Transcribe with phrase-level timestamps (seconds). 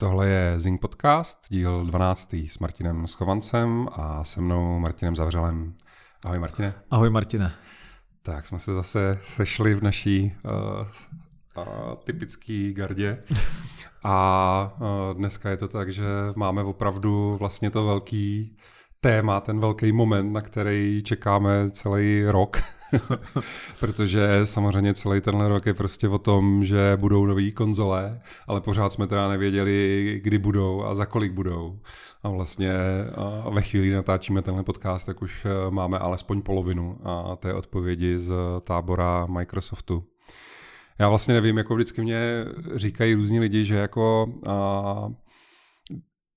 [0.00, 2.34] Tohle je Zing Podcast, díl 12.
[2.34, 5.74] s Martinem Schovancem a se mnou Martinem Zavřelem.
[6.24, 6.74] Ahoj Martine.
[6.90, 7.52] Ahoj Martine.
[8.22, 13.24] Tak jsme se zase sešli v naší uh, uh, typický gardě.
[14.04, 16.04] A uh, dneska je to tak, že
[16.36, 18.56] máme opravdu vlastně to velký
[19.00, 22.62] téma, ten velký moment, na který čekáme celý rok.
[23.80, 28.92] Protože samozřejmě celý tenhle rok je prostě o tom, že budou nové konzole, ale pořád
[28.92, 31.80] jsme teda nevěděli, kdy budou a za kolik budou.
[32.22, 32.72] A vlastně
[33.44, 38.18] a ve chvíli natáčíme tenhle podcast, tak už e, máme alespoň polovinu a té odpovědi
[38.18, 38.32] z
[38.64, 40.04] tábora Microsoftu.
[40.98, 42.44] Já vlastně nevím, jako vždycky mě
[42.74, 45.08] říkají různí lidi, že jako a,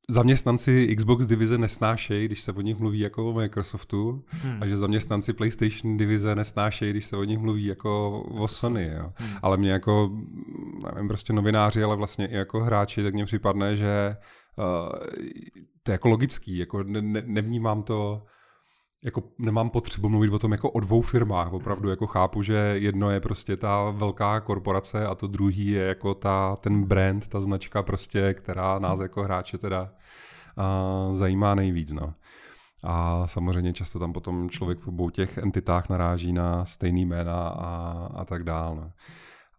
[0.10, 4.58] zaměstnanci Xbox divize nesnášejí, když se o nich mluví jako o Microsoftu hmm.
[4.64, 8.92] a že zaměstnanci PlayStation divize nesnášejí, když se o nich mluví jako o Sony.
[8.98, 9.14] Jo.
[9.16, 9.38] Hmm.
[9.42, 10.12] Ale mě jako,
[10.94, 14.16] nevím, prostě novináři, ale vlastně i jako hráči, tak mně připadne, že
[14.58, 14.90] uh,
[15.84, 18.24] to je jako logický, jako ne, ne, nevnímám to
[19.04, 21.54] jako nemám potřebu mluvit o tom jako o dvou firmách.
[21.54, 26.14] Opravdu jako chápu, že jedno je prostě ta velká korporace a to druhý je jako
[26.14, 29.92] ta, ten brand, ta značka prostě, která nás jako hráče teda
[30.58, 31.92] a, zajímá nejvíc.
[31.92, 32.14] No.
[32.84, 38.10] A samozřejmě často tam potom člověk v obou těch entitách naráží na stejný jména a,
[38.16, 38.76] a tak dále.
[38.76, 38.92] No.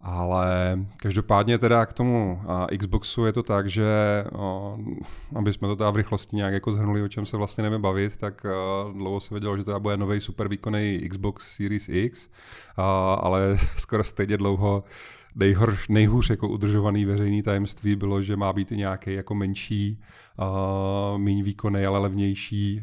[0.06, 2.42] Ale každopádně teda k tomu
[2.78, 3.84] Xboxu je to tak, že
[5.34, 8.16] aby jsme to teda v rychlosti nějak jako zhrnuli, o čem se vlastně jdeme bavit,
[8.16, 8.47] tak
[8.92, 12.28] dlouho se vědělo, že to bude nový super výkonný Xbox Series X,
[13.16, 14.84] ale skoro stejně dlouho
[15.34, 20.00] nejhor, nejhůř jako udržovaný veřejný tajemství bylo, že má být nějaký jako menší,
[21.16, 22.82] méně výkonný, ale levnější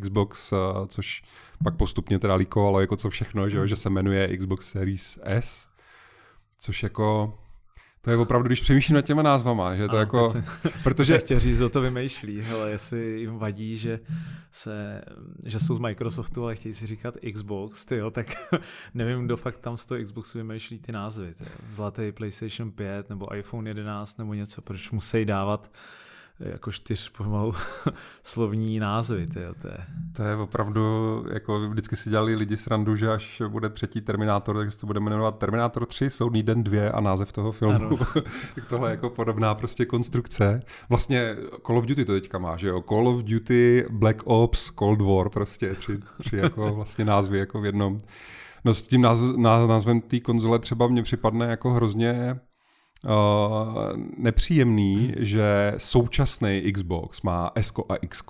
[0.00, 0.52] Xbox,
[0.88, 1.22] což
[1.64, 5.75] pak postupně teda líkovalo jako co všechno, že, že se jmenuje Xbox Series S,
[6.58, 7.38] Což jako,
[8.00, 10.44] to je opravdu, když přemýšlím nad těma názvama, že to ano, jako, se,
[10.82, 11.18] protože...
[11.18, 14.00] chtěl říct, kdo to vymýšlí, hele, jestli jim vadí, že,
[14.50, 15.02] se,
[15.44, 18.26] že jsou z Microsoftu, ale chtějí si říkat Xbox, tyjo, tak
[18.94, 21.50] nevím, kdo fakt tam z toho Xboxu vymýšlí ty názvy, tyjo.
[21.68, 25.70] zlatý PlayStation 5 nebo iPhone 11 nebo něco, proč musí dávat
[26.40, 27.52] jako čtyř pomalu
[28.22, 29.26] slovní názvy.
[29.26, 29.78] Tyjo, to, je.
[30.16, 30.82] to je opravdu,
[31.32, 35.00] jako vždycky si dělali lidi srandu, že až bude třetí Terminátor, tak se to bude
[35.00, 37.96] jmenovat Terminátor 3, Soudný den 2 a název toho filmu.
[38.54, 40.62] tak tohle je jako podobná prostě konstrukce.
[40.88, 41.36] Vlastně
[41.66, 42.82] Call of Duty to teďka má, že jo?
[42.88, 47.64] Call of Duty, Black Ops, Cold War, prostě tři, tři jako vlastně názvy jako v
[47.64, 48.02] jednom.
[48.64, 49.06] No s tím
[49.66, 52.40] názvem té konzole třeba mně připadne jako hrozně
[53.04, 53.10] uh,
[54.18, 58.22] nepříjemný, že současný Xbox má S a X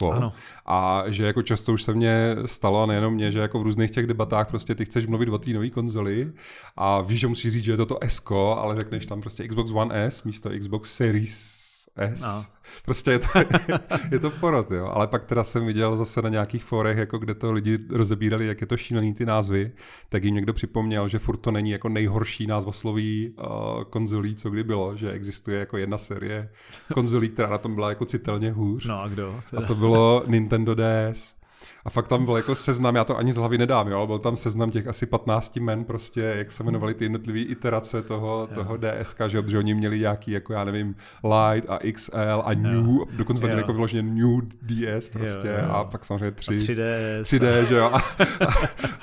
[0.66, 3.90] a že jako často už se mně stalo, a nejenom mě, že jako v různých
[3.90, 6.32] těch debatách prostě ty chceš mluvit o té nové konzoli
[6.76, 8.22] a víš, že musíš říct, že je to to S,
[8.56, 11.55] ale řekneš tam prostě Xbox One S místo Xbox Series
[11.96, 12.22] S.
[12.22, 12.44] No.
[12.84, 13.26] Prostě je to,
[14.10, 14.86] je to porod, jo.
[14.86, 18.60] Ale pak teda jsem viděl zase na nějakých fórech, jako kde to lidi rozebírali, jak
[18.60, 19.72] je to šílený ty názvy,
[20.08, 24.64] tak jim někdo připomněl, že furt to není jako nejhorší názvosloví uh, konzolí, co kdy
[24.64, 26.48] bylo, že existuje jako jedna série
[26.94, 28.86] konzolí, která na tom byla jako citelně hůř.
[28.86, 29.40] No a kdo?
[29.50, 29.62] Teda?
[29.62, 31.35] A to bylo Nintendo DS.
[31.84, 34.18] A fakt tam byl jako seznam, já to ani z hlavy nedám, jo, ale byl
[34.18, 38.76] tam seznam těch asi 15 men, prostě, jak se jmenovaly ty jednotlivé iterace toho, toho
[38.76, 40.94] DSK, že, že oni měli nějaký, jako já nevím,
[41.24, 43.04] Light a XL a New, jo.
[43.10, 45.70] dokonce tam měli jako vyloženě New DS prostě jo, jo.
[45.70, 47.20] a pak samozřejmě 3, a 3DS.
[47.20, 48.52] 3D, že jo, a, a,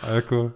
[0.04, 0.52] a jako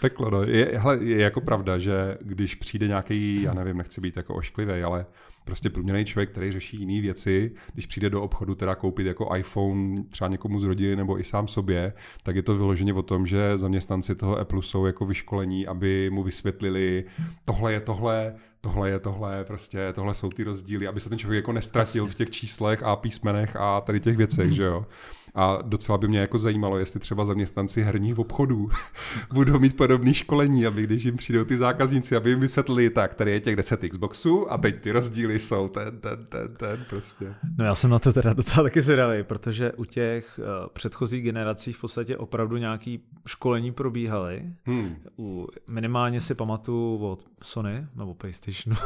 [0.00, 0.42] peklo, no.
[0.42, 4.82] Je, hele, je jako pravda, že když přijde nějaký, já nevím, nechci být jako ošklivý,
[4.82, 5.06] ale
[5.44, 9.94] prostě průměrný člověk, který řeší jiné věci, když přijde do obchodu teda koupit jako iPhone
[10.08, 11.92] třeba někomu z rodiny nebo i sám sobě,
[12.22, 16.22] tak je to vyloženě o tom, že zaměstnanci toho Apple jsou jako vyškolení, aby mu
[16.22, 17.04] vysvětlili,
[17.44, 21.42] tohle je tohle, tohle je tohle, prostě tohle jsou ty rozdíly, aby se ten člověk
[21.42, 24.86] jako nestratil v těch číslech a písmenech a tady těch věcech, že jo.
[25.34, 28.68] A docela by mě jako zajímalo, jestli třeba zaměstnanci herních obchodů
[29.32, 33.30] budou mít podobné školení, aby když jim přijdou ty zákazníci, aby jim vysvětlili, tak tady
[33.30, 37.34] je těch 10 Xboxů a teď ty rozdíly jsou ten, ten, ten, ten prostě.
[37.58, 41.72] No já jsem na to teda docela taky zvědavý, protože u těch uh, předchozích generací
[41.72, 44.52] v podstatě opravdu nějaký školení probíhaly.
[44.64, 44.96] Hmm.
[45.18, 48.76] U, minimálně si pamatuju od Sony nebo PlayStationu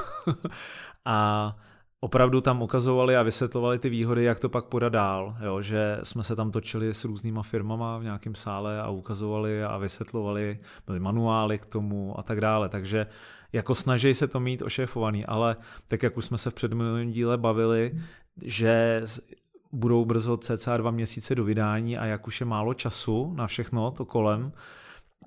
[1.05, 1.57] a
[2.01, 5.37] opravdu tam ukazovali a vysvětlovali ty výhody, jak to pak podat dál.
[5.45, 5.63] Jo?
[5.63, 10.59] Že jsme se tam točili s různýma firmama v nějakém sále a ukazovali a vysvětlovali,
[10.87, 12.69] byly manuály k tomu a tak dále.
[12.69, 13.07] Takže
[13.53, 15.57] jako snaží se to mít ošéfovaný, ale
[15.89, 17.93] tak jak už jsme se v předminulém díle bavili,
[18.43, 19.03] že
[19.73, 23.91] budou brzo cca dva měsíce do vydání a jak už je málo času na všechno
[23.91, 24.53] to kolem,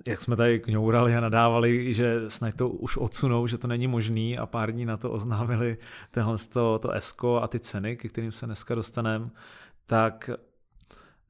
[0.08, 4.38] jak jsme tady kňourali a nadávali, že snad to už odsunou, že to není možný
[4.38, 5.76] a pár dní na to oznámili
[6.10, 9.30] tenhle to, to ESCO a ty ceny, ke kterým se dneska dostaneme,
[9.86, 10.30] tak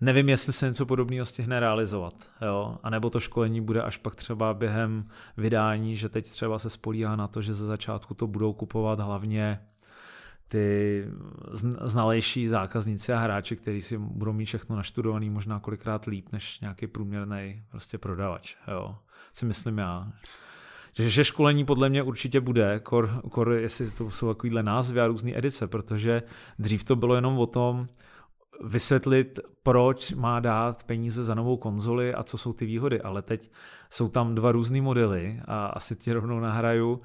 [0.01, 2.15] nevím, jestli se něco podobného stihne realizovat.
[2.47, 2.79] Jo?
[2.83, 7.17] A nebo to školení bude až pak třeba během vydání, že teď třeba se spolíhá
[7.17, 9.61] na to, že ze začátku to budou kupovat hlavně
[10.51, 11.07] ty
[11.83, 16.87] znalejší zákazníci a hráči, kteří si budou mít všechno naštudovaný možná kolikrát líp než nějaký
[16.87, 18.57] průměrný prostě prodavač.
[18.69, 18.97] Jo.
[19.33, 20.13] Si myslím já.
[20.97, 25.39] Takže školení podle mě určitě bude, kor, kor jestli to jsou takovýhle názvy a různé
[25.39, 26.23] edice, protože
[26.59, 27.87] dřív to bylo jenom o tom,
[28.65, 33.51] vysvětlit, proč má dát peníze za novou konzoli a co jsou ty výhody, ale teď
[33.91, 37.01] jsou tam dva různé modely a asi ti rovnou nahraju,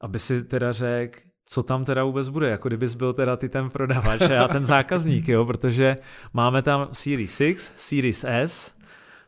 [0.00, 3.70] aby si teda řekl, co tam teda vůbec bude, jako kdybys byl teda ty ten
[3.70, 5.96] prodavač a já ten zákazník, jo, protože
[6.32, 8.74] máme tam Series 6, Series S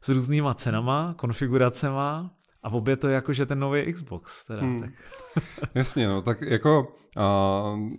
[0.00, 2.30] s různýma cenama, konfiguracema
[2.62, 4.44] a v obě to je jakože ten nový Xbox.
[4.44, 4.80] Teda, hmm.
[4.80, 4.90] tak.
[5.74, 7.90] Jasně, no, tak jako uh,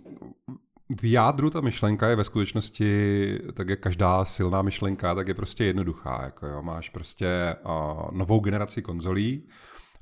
[1.00, 5.64] v jádru ta myšlenka je ve skutečnosti, tak jak každá silná myšlenka, tak je prostě
[5.64, 6.20] jednoduchá.
[6.24, 9.42] Jako jo, máš prostě uh, novou generaci konzolí,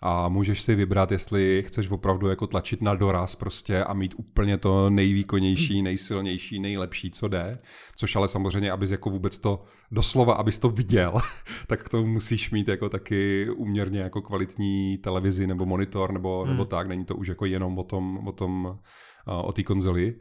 [0.07, 4.59] a můžeš si vybrat, jestli chceš opravdu jako tlačit na doraz prostě a mít úplně
[4.59, 7.59] to nejvýkonnější, nejsilnější, nejlepší, co jde,
[7.97, 11.15] což ale samozřejmě, abys jako vůbec to doslova, abys to viděl,
[11.67, 16.53] tak to musíš mít jako taky uměrně jako kvalitní televizi nebo monitor nebo, hmm.
[16.53, 18.79] nebo tak, není to už jako jenom o tom, o tom,
[19.27, 20.15] o té konzoli.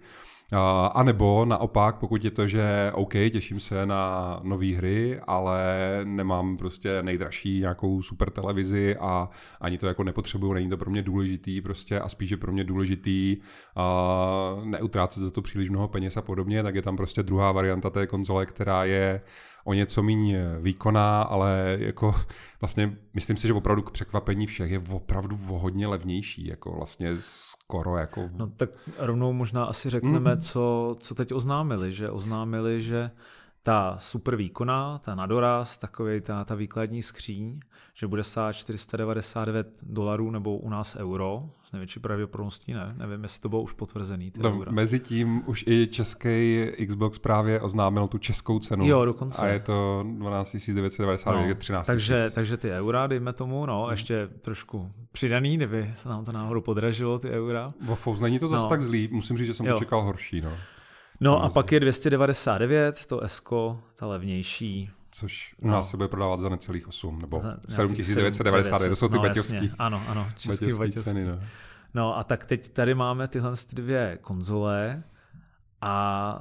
[0.93, 5.65] A nebo naopak, pokud je to, že OK, těším se na nové hry, ale
[6.03, 9.29] nemám prostě nejdražší nějakou super televizi a
[9.61, 12.63] ani to jako nepotřebuju, není to pro mě důležitý prostě a spíš je pro mě
[12.63, 13.37] důležitý
[13.75, 17.89] a neutrácet za to příliš mnoho peněz a podobně, tak je tam prostě druhá varianta
[17.89, 19.21] té konzole, která je
[19.63, 22.15] o něco méně výkonná, ale jako
[22.61, 27.15] vlastně myslím si, že opravdu k překvapení všech je opravdu o hodně levnější, jako vlastně
[27.19, 28.25] skoro jako...
[28.37, 30.41] No tak rovnou možná asi řekneme, mm.
[30.41, 33.11] co, co teď oznámili, že oznámili, že
[33.63, 37.59] ta super výkona, ta nadoraz, takový ta, ta výkladní skříň,
[37.93, 43.41] že bude stát 499 dolarů nebo u nás euro, s největší pravděpodobností ne, nevím, jestli
[43.41, 44.31] to bylo už potvrzený.
[44.31, 48.87] Ty no, mezi tím už i český Xbox právě oznámil tu českou cenu.
[48.87, 49.41] Jo, dokonce.
[49.41, 53.91] A je to 12 999, no, 13 takže, takže ty eura, dejme tomu, no, hmm.
[53.91, 57.73] ještě trošku přidaný, kdyby se nám to náhodou podražilo, ty eura.
[57.81, 58.69] Vo není to zase no.
[58.69, 59.73] tak zlý, musím říct, že jsem jo.
[59.73, 60.51] to čekal horší, no.
[61.23, 64.89] No a pak je 299, to Esko, ta levnější.
[65.11, 65.91] Což u nás no.
[65.91, 69.71] se bude prodávat za necelých 8, nebo 7999, to jsou ty no, baťovský.
[69.79, 71.03] Ano, ano, český baťovský.
[71.03, 71.39] Ceny, no.
[71.93, 75.03] no a tak teď tady máme tyhle dvě konzole
[75.81, 76.39] a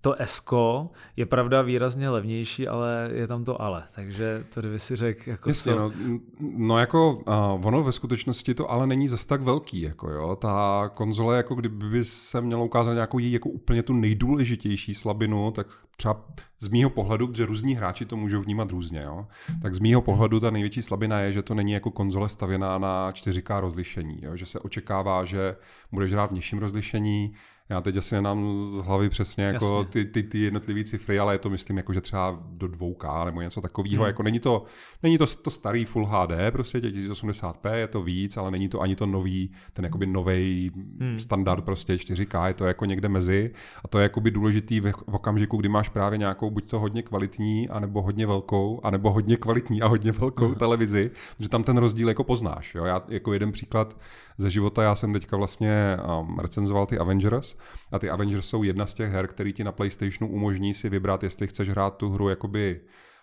[0.00, 4.96] to Esko je pravda výrazně levnější, ale je tam to ale, takže to kdyby si
[4.96, 5.30] řekl.
[5.30, 5.78] Jako Jasně, to...
[5.78, 5.92] no,
[6.40, 10.90] no jako uh, ono ve skutečnosti to ale není zas tak velký, jako jo, ta
[10.94, 15.66] konzole jako kdyby se měla ukázat nějakou její jako úplně tu nejdůležitější slabinu, tak
[15.96, 16.24] třeba
[16.58, 19.26] z mýho pohledu, protože různí hráči to můžou vnímat různě, jo,
[19.62, 23.10] tak z mýho pohledu ta největší slabina je, že to není jako konzole stavěná na
[23.10, 25.56] 4K rozlišení, jo, že se očekává, že
[25.92, 27.34] budeš hrát v nižším rozlišení,
[27.70, 31.38] já teď asi nenám z hlavy přesně jako ty, ty, ty jednotlivé cifry, ale je
[31.38, 34.02] to myslím jako, že třeba do 2K nebo něco takového.
[34.02, 34.06] Hmm.
[34.06, 34.64] Jako není to,
[35.02, 38.96] není to, to starý Full HD, prostě 1080p, je to víc, ale není to ani
[38.96, 41.18] to nový, ten jakoby nový hmm.
[41.18, 43.50] standard prostě 4K, je to jako někde mezi
[43.84, 47.02] a to je jakoby důležitý v, v okamžiku, kdy máš právě nějakou buď to hodně
[47.02, 52.08] kvalitní, anebo hodně velkou, anebo hodně kvalitní a hodně velkou televizi, že tam ten rozdíl
[52.08, 52.74] jako poznáš.
[52.74, 52.84] Jo?
[52.84, 53.96] Já jako jeden příklad
[54.40, 57.56] ze života, já jsem teďka vlastně um, recenzoval ty Avengers
[57.92, 61.22] a ty Avengers jsou jedna z těch her, který ti na PlayStationu umožní si vybrat,
[61.22, 62.80] jestli chceš hrát tu hru jakoby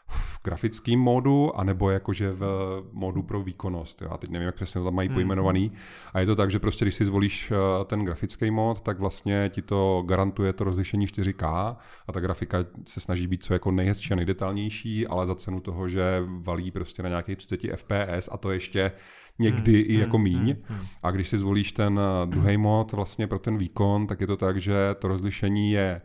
[0.10, 2.44] v grafickém módu, anebo jakože v
[2.92, 4.02] módu pro výkonnost.
[4.02, 4.10] Jo.
[4.12, 5.16] A teď nevím, jak přesně to tam mají hmm.
[5.16, 5.72] pojmenovaný.
[6.14, 9.50] A je to tak, že prostě když si zvolíš eh, ten grafický mód, tak vlastně
[9.54, 11.76] ti to garantuje to rozlišení 4K
[12.08, 15.90] a ta grafika se snaží být co jako nejhezčí a nejdetalnější, ale za cenu toho,
[15.90, 18.92] že valí prostě na nějakých 30 FPS a to ještě
[19.40, 20.56] někdy hmm, i hmm, jako míň.
[20.68, 20.88] Hmm, hmm.
[21.04, 24.38] A když si zvolíš ten eh, druhý mod vlastně pro ten výkon, tak je to
[24.38, 26.02] tak, že to rozlišení je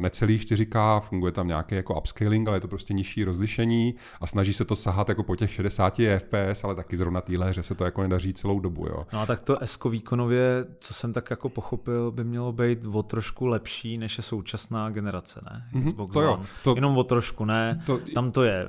[0.00, 4.52] necelý 4K, funguje tam nějaký jako upscaling, ale je to prostě nižší rozlišení a snaží
[4.52, 7.84] se to sahat jako po těch 60 FPS, ale taky zrovna téhle hře se to
[7.84, 8.86] jako nedaří celou dobu.
[8.86, 9.02] Jo.
[9.12, 13.02] No a tak to S výkonově, co jsem tak jako pochopil, by mělo být o
[13.02, 15.64] trošku lepší, než je současná generace, ne?
[15.72, 17.82] Mm-hmm, Xbox to jo, to, Jenom o trošku, ne?
[17.86, 18.66] To, tam to je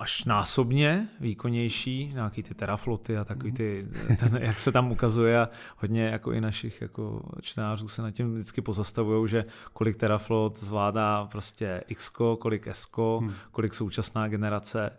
[0.00, 3.88] až násobně výkonnější, nějaký ty terafloty a takový ty,
[4.20, 8.34] ten, jak se tam ukazuje a hodně jako i našich jako čtenářů se nad tím
[8.34, 13.32] vždycky pozastavují, že kolik teraflot zvládá prostě X, kolik S, hmm.
[13.50, 14.90] kolik současná generace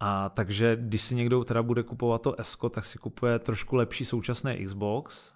[0.00, 4.04] A takže když si někdo teda bude kupovat to S, tak si kupuje trošku lepší
[4.04, 5.32] současné Xbox,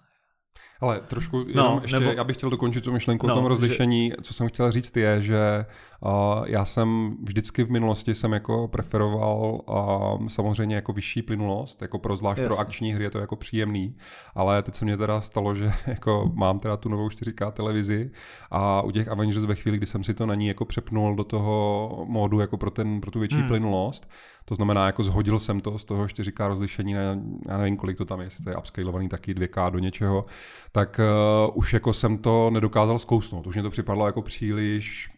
[0.81, 2.11] ale trošku jenom no, ještě, nebo...
[2.11, 4.09] já bych chtěl dokončit tu myšlenku no, o tom rozlišení.
[4.09, 4.15] Že...
[4.21, 5.65] Co jsem chtěl říct je, že
[5.99, 6.11] uh,
[6.45, 12.17] já jsem vždycky v minulosti jsem jako preferoval uh, samozřejmě jako vyšší plynulost, jako pro
[12.17, 12.47] zvlášť yes.
[12.47, 13.95] pro akční hry je to jako příjemný,
[14.35, 18.11] ale teď se mě teda stalo, že jako mám teda tu novou 4K televizi
[18.51, 21.23] a u těch Avengers ve chvíli, kdy jsem si to na ní jako přepnul do
[21.23, 23.47] toho módu jako pro, ten, pro tu větší hmm.
[23.47, 24.09] plynulost,
[24.45, 27.01] to znamená, jako zhodil jsem to z toho 4K rozlišení na,
[27.49, 30.25] já nevím, kolik to tam je, jestli to je upscalovaný taky 2K do něčeho,
[30.71, 30.99] tak
[31.47, 33.47] uh, už jako jsem to nedokázal zkousnout.
[33.47, 35.09] Už mě to připadlo jako příliš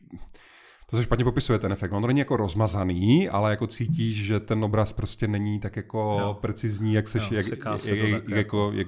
[0.90, 1.92] to se špatně popisuje ten efekt.
[1.92, 6.18] On to není jako rozmazaný, ale jako cítíš, že ten obraz prostě není tak jako
[6.22, 6.38] jo.
[6.42, 8.88] precizní, jak seš, jo, jak, se jak, jak, jako, jak,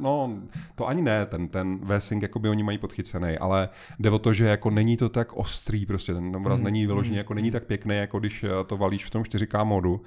[0.00, 0.38] no,
[0.74, 4.32] to ani ne, ten, ten V-Sync jako by oni mají podchycený, ale jde o to,
[4.32, 6.64] že jako není to tak ostrý, prostě ten obraz hmm.
[6.64, 7.18] není vyložený, hmm.
[7.18, 10.00] jako není tak pěkný, jako když eh, to valíš v tom 4K modu.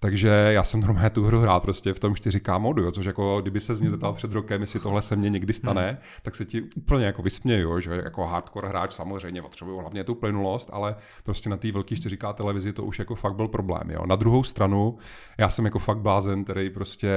[0.00, 3.40] Takže já jsem normálně tu hru hrál prostě v tom 4K modu, jo, což jako
[3.40, 5.98] kdyby se z ní zeptal před rokem, jestli tohle se mně někdy stane, hmm.
[6.22, 10.70] tak se ti úplně jako vysměju, že jako hardcore hráč samozřejmě potřebuju hlavně tu plynulost,
[10.72, 13.90] ale prostě na té velké 4K televizi to už jako fakt byl problém.
[13.90, 14.06] Jo.
[14.06, 14.98] Na druhou stranu,
[15.38, 17.10] já jsem jako fakt blázen, který prostě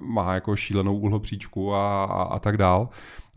[0.00, 2.88] má jako šílenou úhlopříčku a, a, a tak dál.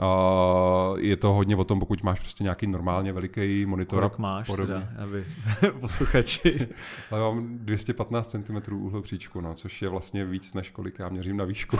[0.01, 3.99] Uh, je to hodně o tom, pokud máš prostě nějaký normálně veliký monitor.
[3.99, 4.73] Kolik máš podobně.
[4.73, 5.25] teda, aby
[5.79, 6.57] posluchači.
[7.11, 11.45] Ale mám 215 cm úhlopříčku, no, což je vlastně víc, než kolik já měřím na
[11.45, 11.77] výšku.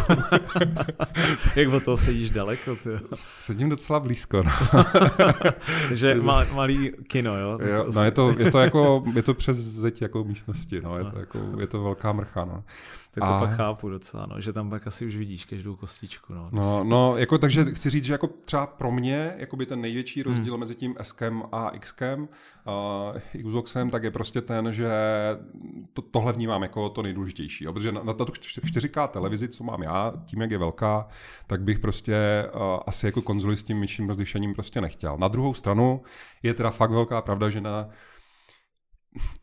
[1.55, 2.75] Jak od toho sedíš daleko?
[2.75, 2.89] Ty?
[3.13, 4.43] Sedím docela blízko.
[4.43, 4.51] No.
[5.87, 7.59] Takže má, malý kino, jo?
[7.61, 11.03] jo no, je to, je to jako, je to přes zeď jako místnosti, no, je
[11.03, 12.63] to, jako, je to velká mrcha, no.
[13.11, 13.39] Tak to a...
[13.39, 16.33] pak chápu docela, no, že tam pak asi už vidíš každou kostičku.
[16.33, 20.23] No, no, no jako, takže chci říct, že jako třeba pro mě by ten největší
[20.23, 20.59] rozdíl hmm.
[20.59, 22.27] mezi tím Skem a Xkem,
[22.67, 24.89] uh, Xboxem, tak je prostě ten, že
[25.93, 27.63] to, tohle vnímám jako to nejdůležitější.
[27.63, 27.73] Jo?
[27.73, 31.07] Protože na, na tu 4K televizi, co mám já, tím, jak je velká,
[31.47, 32.15] tak bych prostě
[32.55, 35.17] uh, asi jako konzoli s tím myším rozlišením prostě nechtěl.
[35.17, 36.01] Na druhou stranu
[36.43, 37.89] je teda fakt velká pravda, že na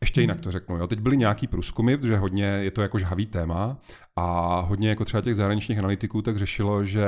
[0.01, 0.77] ještě jinak to řeknu.
[0.77, 0.87] Jo.
[0.87, 3.77] Teď byly nějaký průzkumy, protože hodně je to jako žhavý téma
[4.15, 7.05] a hodně jako třeba těch zahraničních analytiků tak řešilo, že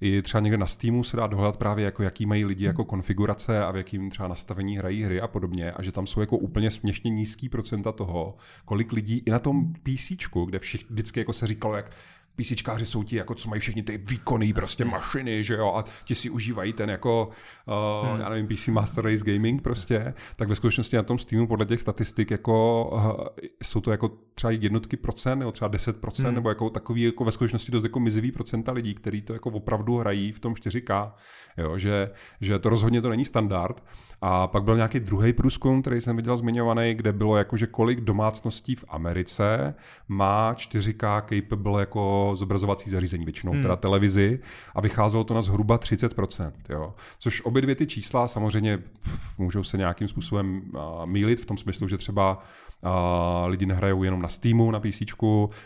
[0.00, 3.64] i třeba někde na Steamu se dá dohledat právě jako jaký mají lidi jako konfigurace
[3.64, 6.70] a v jakým třeba nastavení hrají hry a podobně a že tam jsou jako úplně
[6.70, 10.12] směšně nízký procenta toho, kolik lidí i na tom PC,
[10.46, 11.90] kde všich, vždycky jako se říkalo, jak
[12.36, 16.14] PCčkáři jsou ti, jako co mají všechny ty výkonné prostě mašiny, že jo, a ti
[16.14, 17.28] si užívají ten jako,
[18.02, 18.20] uh, hmm.
[18.20, 21.80] já nevím, PC Master Race Gaming prostě, tak ve skutečnosti na tom Steamu podle těch
[21.80, 23.26] statistik jako uh,
[23.62, 26.34] jsou to jako třeba jednotky procent, nebo třeba 10%, hmm.
[26.34, 29.96] nebo jako takový jako ve skutečnosti dost jako mizivý procenta lidí, kteří to jako opravdu
[29.96, 31.12] hrají v tom 4K,
[31.58, 32.10] jo, že,
[32.40, 33.84] že to rozhodně to není standard.
[34.24, 38.00] A pak byl nějaký druhý průzkum, který jsem viděl zmiňovaný, kde bylo jako, že kolik
[38.00, 39.74] domácností v Americe
[40.08, 43.62] má 4K capable jako zobrazovací zařízení, většinou hmm.
[43.62, 44.38] teda televizi,
[44.74, 46.52] a vycházelo to na zhruba 30%.
[46.68, 46.94] Jo.
[47.18, 48.78] Což obě dvě ty čísla samozřejmě
[49.38, 52.42] můžou se nějakým způsobem uh, mílit v tom smyslu, že třeba
[52.82, 55.02] a lidi nehrajou jenom na Steamu, na PC,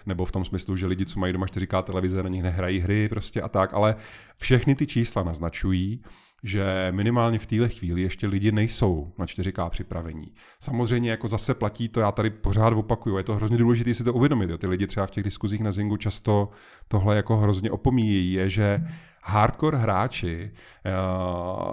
[0.07, 3.09] nebo v tom smyslu, že lidi, co mají doma 4K televize, na nich nehrají hry
[3.09, 3.97] prostě a tak, ale
[4.37, 6.01] všechny ty čísla naznačují,
[6.43, 10.33] že minimálně v téhle chvíli ještě lidi nejsou na 4K připravení.
[10.61, 14.14] Samozřejmě jako zase platí to, já tady pořád opakuju, je to hrozně důležité si to
[14.14, 14.50] uvědomit.
[14.50, 14.59] Jo.
[14.59, 16.49] Ty lidi třeba v těch diskuzích na Zingu často
[16.88, 18.81] tohle jako hrozně opomíjejí, je, že
[19.23, 20.50] hardcore hráči,
[20.85, 20.90] eh,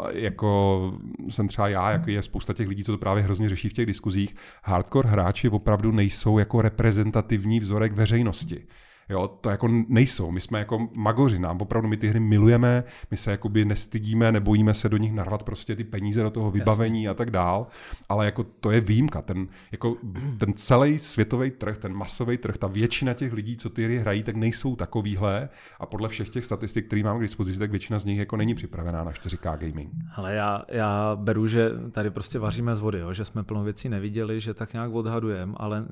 [0.09, 0.93] jako
[1.29, 3.85] jsem třeba já, jako je spousta těch lidí, co to právě hrozně řeší v těch
[3.85, 8.63] diskuzích, hardcore hráči opravdu nejsou jako reprezentativní vzorek veřejnosti.
[9.09, 10.31] Jo, to jako nejsou.
[10.31, 14.73] My jsme jako magoři, nám opravdu my ty hry milujeme, my se jakoby nestydíme, nebojíme
[14.73, 17.09] se do nich narvat prostě ty peníze do toho vybavení Jasně.
[17.09, 17.67] a tak dál,
[18.09, 19.21] ale jako to je výjimka.
[19.21, 19.97] Ten, jako,
[20.37, 24.23] ten celý světový trh, ten masový trh, ta většina těch lidí, co ty hry hrají,
[24.23, 28.05] tak nejsou takovýhle a podle všech těch statistik, které mám k dispozici, tak většina z
[28.05, 29.91] nich jako není připravená na 4K gaming.
[30.15, 33.13] Ale já, já beru, že tady prostě vaříme z vody, jo?
[33.13, 35.85] že jsme plno věcí neviděli, že tak nějak odhadujeme, ale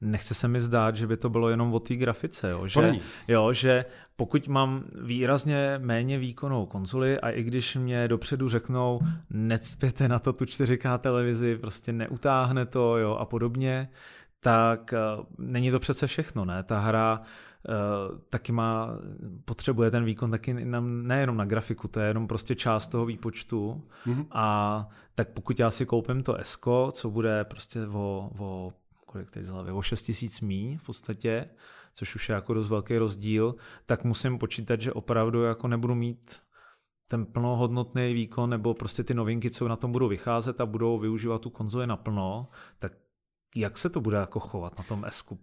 [0.00, 2.50] nechce se mi zdát, že by to bylo jenom o té grafice.
[2.50, 2.66] Jo?
[2.66, 2.92] Že,
[3.28, 3.84] jo, že
[4.16, 9.00] pokud mám výrazně méně výkonnou konzoli a i když mě dopředu řeknou,
[9.30, 13.88] necpěte na to tu 4K televizi, prostě neutáhne to jo, a podobně,
[14.40, 16.62] tak uh, není to přece všechno, ne?
[16.62, 18.88] Ta hra uh, taky má,
[19.44, 23.82] potřebuje ten výkon taky na, nejenom na grafiku, to je jenom prostě část toho výpočtu
[24.06, 24.26] mm-hmm.
[24.30, 28.72] a tak pokud já si koupím to Esko, co bude prostě o, o
[29.16, 31.46] kolik teď z hlavy, o 6 tisíc míň v podstatě,
[31.94, 33.54] což už je jako dost velký rozdíl,
[33.86, 36.36] tak musím počítat, že opravdu jako nebudu mít
[37.08, 41.40] ten plnohodnotný výkon nebo prostě ty novinky, co na tom budou vycházet a budou využívat
[41.40, 42.92] tu konzoli naplno, tak
[43.56, 45.38] jak se to bude jako chovat na tom esku?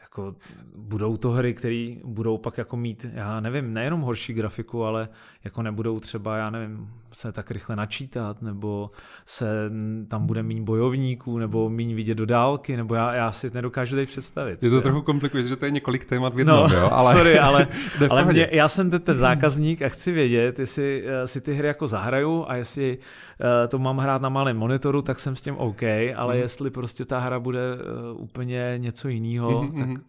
[0.00, 0.34] jako
[0.76, 5.08] budou to hry, které budou pak jako mít, já nevím, nejenom horší grafiku, ale
[5.44, 8.90] jako nebudou třeba, já nevím, se tak rychle načítat, nebo
[9.26, 9.70] se
[10.08, 14.08] tam bude méně bojovníků, nebo méně vidět do dálky, nebo já, já si nedokážu teď
[14.08, 14.62] představit.
[14.62, 14.82] Je to jo.
[14.82, 16.88] trochu komplikuje, že to je několik témat v jednom, no, jo?
[16.92, 17.68] Ale, sorry, ale,
[18.10, 21.68] ale mě, já jsem ten, ten zákazník a chci vědět, jestli uh, si ty hry
[21.68, 25.56] jako zahraju a jestli uh, to mám hrát na malém monitoru, tak jsem s tím
[25.56, 25.82] OK,
[26.16, 26.40] ale mm.
[26.40, 29.74] jestli prostě ta hra bude uh, úplně něco jiného, mm-hmm.
[29.76, 30.02] tak mhm.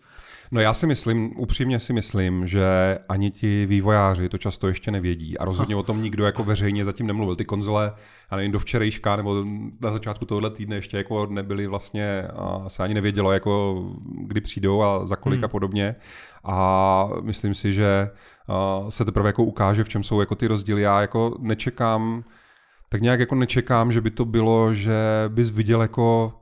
[0.53, 5.37] No já si myslím, upřímně si myslím, že ani ti vývojáři to často ještě nevědí
[5.37, 7.35] a rozhodně o tom nikdo jako veřejně zatím nemluvil.
[7.35, 7.93] Ty konzole,
[8.31, 9.45] já nevím, do včerejška nebo
[9.81, 14.81] na začátku tohohle týdne ještě jako nebyly vlastně, a se ani nevědělo, jako kdy přijdou
[14.81, 15.45] a za kolik hmm.
[15.45, 15.95] a podobně.
[16.43, 18.09] A myslím si, že
[18.89, 20.81] se teprve jako ukáže, v čem jsou jako ty rozdíly.
[20.81, 22.23] Já jako nečekám,
[22.89, 24.95] tak nějak jako nečekám, že by to bylo, že
[25.27, 26.33] bys viděl jako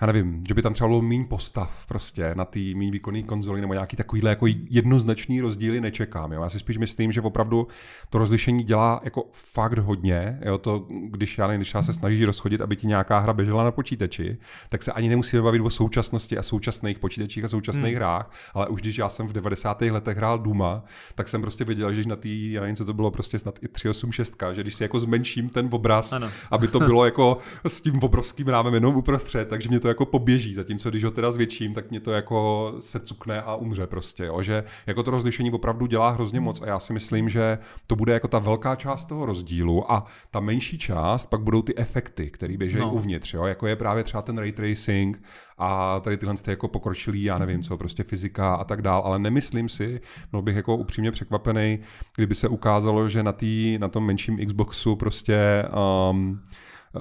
[0.00, 3.60] já nevím, že by tam třeba bylo méně postav prostě na ty méně výkonné konzoli
[3.60, 6.32] nebo nějaký takovýhle jako jednoznačný rozdíly nečekám.
[6.32, 6.42] Jo.
[6.42, 7.68] Já si spíš myslím, že opravdu
[8.10, 10.38] to rozlišení dělá jako fakt hodně.
[10.44, 10.58] Jo.
[10.58, 13.70] To, když já nevím, když já se snaží rozchodit, aby ti nějaká hra běžela na
[13.70, 14.38] počítači,
[14.68, 17.96] tak se ani nemusíme bavit o současnosti a současných počítačích a současných hmm.
[17.96, 19.80] hrách, ale už když já jsem v 90.
[19.80, 23.10] letech hrál Duma, tak jsem prostě věděl, že na té, já nevím, co to bylo,
[23.10, 26.30] prostě snad i 386, že když si jako zmenším ten obraz, ano.
[26.50, 30.54] aby to bylo jako s tím obrovským rámem jenom uprostřed, takže mě to jako poběží,
[30.54, 34.42] zatímco když ho teda zvětším, tak mě to jako se cukne a umře prostě, jo?
[34.42, 38.12] že jako to rozlišení opravdu dělá hrozně moc a já si myslím, že to bude
[38.12, 42.56] jako ta velká část toho rozdílu a ta menší část pak budou ty efekty, které
[42.56, 42.92] běžejí no.
[42.92, 43.44] uvnitř, jo?
[43.44, 45.22] jako je právě třeba ten ray tracing
[45.58, 49.18] a tady tyhle ty jako pokročilý, já nevím co, prostě fyzika a tak dál, ale
[49.18, 51.78] nemyslím si, byl bych jako upřímně překvapený,
[52.16, 55.64] kdyby se ukázalo, že na, tý, na tom menším Xboxu prostě
[56.10, 56.40] um,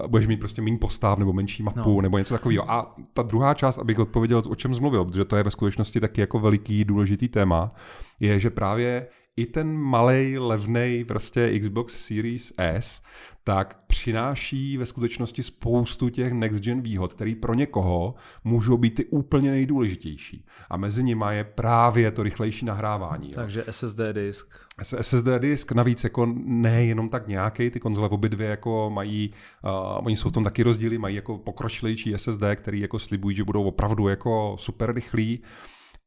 [0.07, 2.01] budeš mít prostě méně postav nebo menší mapu no.
[2.01, 2.71] nebo něco takového.
[2.71, 6.21] A ta druhá část, abych odpověděl, o čem zmluvil, protože to je ve skutečnosti taky
[6.21, 7.69] jako veliký, důležitý téma,
[8.19, 13.01] je, že právě i ten malý, levný prostě Xbox Series S
[13.43, 19.05] tak přináší ve skutečnosti spoustu těch next gen výhod, které pro někoho můžou být ty
[19.05, 20.45] úplně nejdůležitější.
[20.69, 23.29] A mezi nimi je právě to rychlejší nahrávání.
[23.29, 23.65] Takže jo.
[23.73, 24.67] SSD disk.
[24.81, 30.05] SSD disk navíc jako ne jenom tak nějaký, ty konzole obě dvě jako mají, uh,
[30.05, 33.63] oni jsou v tom taky rozdíly, mají jako pokročilejší SSD, který jako slibují, že budou
[33.63, 35.41] opravdu jako super rychlí.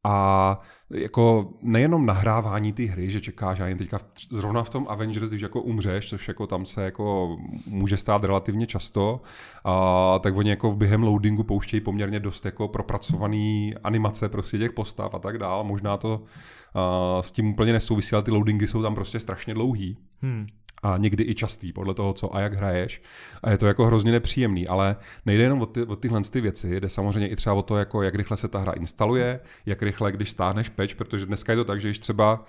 [0.03, 4.87] A jako nejenom nahrávání ty hry, že čekáš, já jen teďka v, zrovna v tom
[4.89, 7.37] Avengers, když jako umřeš, což jako tam se jako
[7.67, 9.21] může stát relativně často,
[9.63, 15.13] a, tak oni jako během loadingu pouštějí poměrně dost jako propracovaný animace prostě těch postav
[15.13, 15.63] a tak dál.
[15.63, 16.23] Možná to
[16.73, 19.97] a, s tím úplně nesouvisí, ale ty loadingy jsou tam prostě strašně dlouhý.
[20.21, 20.47] Hmm
[20.83, 23.01] a někdy i častý, podle toho, co a jak hraješ.
[23.43, 26.79] A je to jako hrozně nepříjemný, ale nejde jenom o, ty, o tyhle ty věci,
[26.79, 30.11] jde samozřejmě i třeba o to, jako jak rychle se ta hra instaluje, jak rychle,
[30.11, 32.45] když stáhneš patch, protože dneska je to tak, že když třeba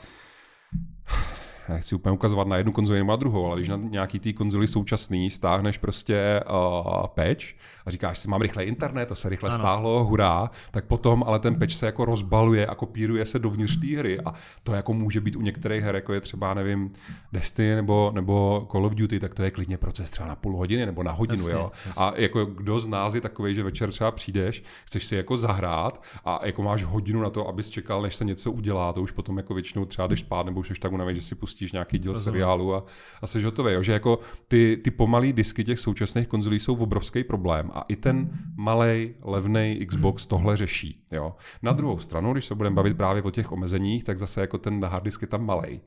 [1.68, 4.68] nechci úplně ukazovat na jednu konzoli nebo na druhou, ale když na nějaký té konzoli
[4.68, 7.44] současný stáhneš prostě uh, patch
[7.86, 9.58] a říkáš si, mám rychle internet, to se rychle ano.
[9.58, 13.98] stáhlo, hurá, tak potom ale ten patch se jako rozbaluje a kopíruje se dovnitř té
[13.98, 16.90] hry a to jako může být u některých her, jako je třeba, nevím,
[17.32, 20.86] Destiny nebo, nebo Call of Duty, tak to je klidně proces třeba na půl hodiny
[20.86, 21.70] nebo na hodinu, jasně, jo.
[21.86, 22.04] Jasně.
[22.04, 26.02] A jako kdo z nás je takový, že večer třeba přijdeš, chceš si jako zahrát
[26.24, 29.36] a jako máš hodinu na to, abys čekal, než se něco udělá, to už potom
[29.36, 32.12] jako většinou třeba jdeš spát nebo už jsi tak unavený, že si pustíš nějaký díl
[32.12, 32.24] Rozumím.
[32.24, 32.84] seriálu a,
[33.22, 33.72] a jsi hotový.
[33.72, 33.82] Jo?
[33.82, 38.30] Že jako ty, ty pomalý disky těch současných konzolí jsou obrovský problém a i ten
[38.56, 41.04] malý levný Xbox tohle řeší.
[41.12, 41.34] Jo?
[41.62, 44.84] Na druhou stranu, když se budeme bavit právě o těch omezeních, tak zase jako ten
[44.84, 45.80] hard disk je tam malý.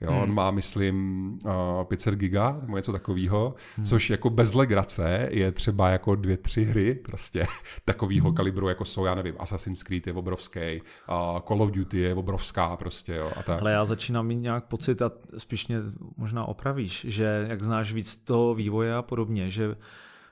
[0.00, 0.22] Jo, hmm.
[0.22, 3.86] On má, myslím, uh, 500 giga nebo něco takového, hmm.
[3.86, 7.46] což jako bez legrace je třeba jako dvě, tři hry prostě
[7.84, 8.36] takového hmm.
[8.36, 10.60] kalibru, jako jsou, já nevím, Assassin's Creed je obrovský,
[11.08, 13.60] uh, Call of Duty je obrovská prostě, jo, a tak.
[13.60, 15.78] Ale já začínám mít nějak pocit, a spíš mě
[16.16, 19.76] možná opravíš, že jak znáš víc toho vývoje a podobně, že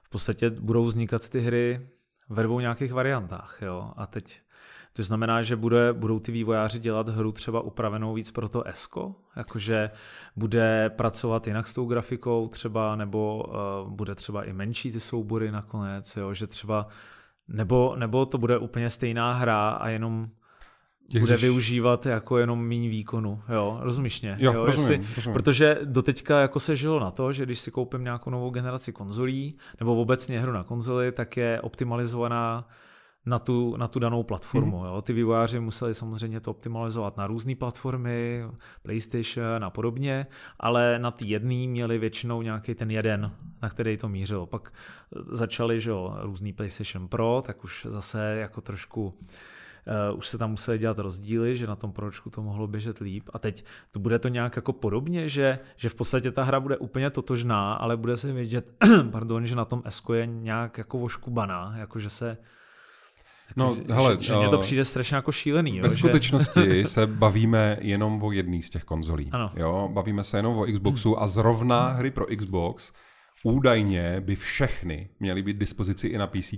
[0.02, 1.80] v podstatě budou vznikat ty hry
[2.28, 4.40] ve dvou nějakých variantách, jo, a teď
[4.96, 9.14] to znamená, že bude, budou ty vývojáři dělat hru třeba upravenou víc pro to ESCO,
[9.36, 9.90] jakože
[10.36, 13.44] bude pracovat jinak s tou grafikou třeba, nebo
[13.84, 16.86] uh, bude třeba i menší ty soubory nakonec, jo, že třeba,
[17.48, 20.28] nebo, nebo to bude úplně stejná hra a jenom
[21.08, 21.42] Těch bude řeš...
[21.42, 24.36] využívat jako jenom méně výkonu, jo, rozumíš mě?
[24.38, 25.34] Jo, jo rozumím, jestli, rozumím.
[25.34, 29.58] Protože doteďka jako se žilo na to, že když si koupím nějakou novou generaci konzolí,
[29.80, 32.68] nebo obecně hru na konzoli, tak je optimalizovaná
[33.26, 34.78] na tu, na tu danou platformu.
[34.78, 34.84] Mm.
[34.84, 35.02] Jo.
[35.02, 38.44] Ty vývojáři museli samozřejmě to optimalizovat na různé platformy,
[38.82, 40.26] PlayStation a podobně,
[40.60, 44.46] ale na ty jedný měli většinou nějaký ten jeden, na který to mířilo.
[44.46, 44.72] Pak
[45.30, 50.50] začali že jo, různý PlayStation Pro, tak už zase jako trošku uh, už se tam
[50.50, 53.30] museli dělat rozdíly, že na tom pročku to mohlo běžet líp.
[53.32, 56.76] A teď to bude to nějak jako podobně, že, že v podstatě ta hra bude
[56.76, 58.72] úplně totožná, ale bude se vědět,
[59.10, 62.38] pardon, že na tom S je nějak jako oškubaná, jako že se
[63.56, 65.80] No, že, hele, že, že mně to přijde strašně jako šílený.
[65.80, 66.84] Ve jo, skutečnosti že...
[66.88, 69.28] se bavíme jenom o jedný z těch konzolí.
[69.32, 69.50] Ano.
[69.56, 72.92] Jo, bavíme se jenom o Xboxu a zrovna hry pro Xbox
[73.42, 76.54] údajně by všechny měly být dispozici i na PC.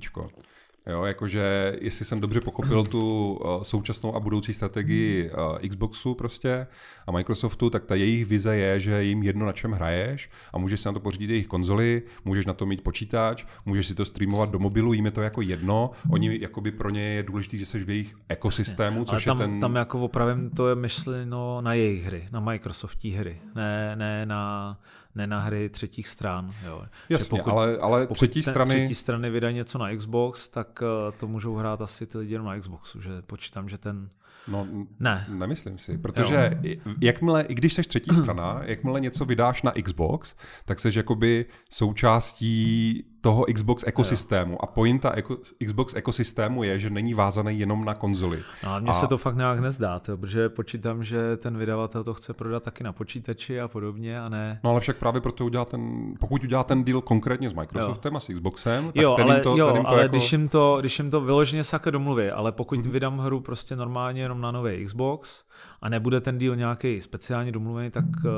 [0.86, 6.66] Jo, jakože jestli jsem dobře pochopil tu uh, současnou a budoucí strategii uh, Xboxu prostě
[7.06, 10.80] a Microsoftu, tak ta jejich vize je, že jim jedno na čem hraješ a můžeš
[10.80, 14.50] si na to pořídit jejich konzoli, můžeš na to mít počítač, můžeš si to streamovat
[14.50, 15.90] do mobilu, jim je to jako jedno.
[16.10, 19.60] Oni jakoby pro ně je důležité, že jsi v jejich ekosystému, což tam, je ten...
[19.60, 24.76] tam jako opravím to je myšleno na jejich hry, na Microsoftí hry, ne, ne na
[25.18, 26.54] ne na hry třetích stran.
[26.66, 26.84] Jo.
[27.08, 28.74] Jasně, pokud, ale, ale pokud třetí strany...
[28.74, 32.46] třetí strany vydají něco na Xbox, tak uh, to můžou hrát asi ty lidi jenom
[32.46, 34.10] na Xboxu, že počítám, že ten...
[34.48, 34.66] No,
[35.00, 35.26] ne.
[35.28, 36.76] Nemyslím si, protože jo.
[37.00, 43.04] jakmile, i když jsi třetí strana, jakmile něco vydáš na Xbox, tak jsi jakoby součástí
[43.28, 44.64] toho Xbox ekosystému.
[44.64, 45.36] A pointa eko,
[45.66, 48.42] Xbox ekosystému je, že není vázaný jenom na konzoli.
[48.64, 48.92] No a mně a...
[48.92, 52.84] se to fakt nějak nezdá, to, protože počítám, že ten vydavatel to chce prodat taky
[52.84, 54.60] na počítači a podobně a ne...
[54.64, 58.16] No ale však právě proto udělá ten, pokud udělá ten deal konkrétně s Microsoftem jo.
[58.16, 60.12] a s Xboxem, tak jo, ten ale, jim to, jo, ten jim to ale jako...
[60.12, 62.90] když, jim to, když jim to vyloženě sake domluví, ale pokud mm-hmm.
[62.90, 65.42] vydám hru prostě normálně jenom na nový Xbox
[65.80, 68.30] a nebude ten deal nějaký speciálně domluvený, tak uh,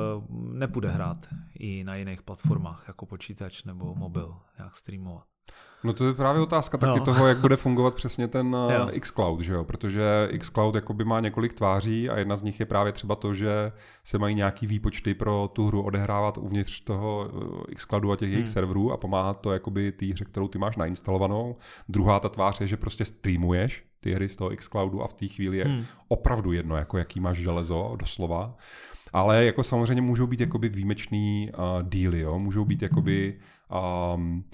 [0.53, 5.25] nepůjde hrát i na jiných platformách, jako počítač nebo mobil, jak streamovat.
[5.85, 7.05] No to je právě otázka taky no.
[7.05, 9.65] toho, jak bude fungovat přesně ten uh, xCloud, že jo?
[9.65, 13.73] protože xCloud jakoby má několik tváří a jedna z nich je právě třeba to, že
[14.05, 18.35] se mají nějaký výpočty pro tu hru odehrávat uvnitř toho uh, xCloudu a těch hmm.
[18.35, 21.57] jejich serverů a pomáhá to jakoby té hře, kterou ty máš nainstalovanou.
[21.89, 25.29] Druhá ta tvář je, že prostě streamuješ ty hry z toho xCloudu a v té
[25.29, 25.85] chvíli je hmm.
[26.09, 28.57] opravdu jedno, jako jaký máš železo, doslova.
[29.13, 32.39] Ale jako samozřejmě můžou být jakoby výjimečný uh, díly, jo?
[32.39, 33.39] můžou být jakoby
[34.15, 34.45] um,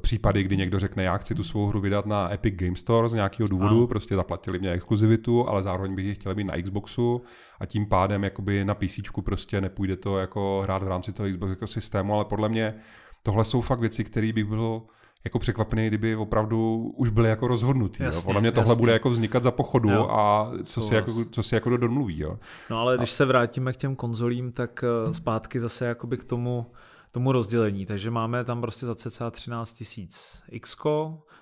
[0.00, 3.12] případy, kdy někdo řekne, já chci tu svou hru vydat na Epic Game Store z
[3.12, 3.86] nějakého důvodu, ano.
[3.86, 7.22] prostě zaplatili mě exkluzivitu, ale zároveň bych ji chtěl mít na Xboxu
[7.60, 11.72] a tím pádem jakoby na PC prostě nepůjde to jako hrát v rámci toho Xbox
[11.72, 12.74] systému, ale podle mě
[13.22, 14.82] tohle jsou fakt věci, které bych byl
[15.24, 18.02] jako překvapený, kdyby opravdu už byly jako rozhodnutý.
[18.02, 18.24] Jasně, jo.
[18.24, 18.80] Podle mě tohle jasně.
[18.80, 20.08] bude jako vznikat za pochodu jo.
[20.10, 22.18] a co si, jako, co si jako domluví.
[22.18, 22.38] Jo.
[22.70, 22.96] No ale a...
[22.96, 26.72] když se vrátíme k těm konzolím, tak eh, zpátky zase jakoby k tomu,
[27.10, 27.86] tomu rozdělení.
[27.86, 30.76] Takže máme tam prostě za cca 13 tisíc X,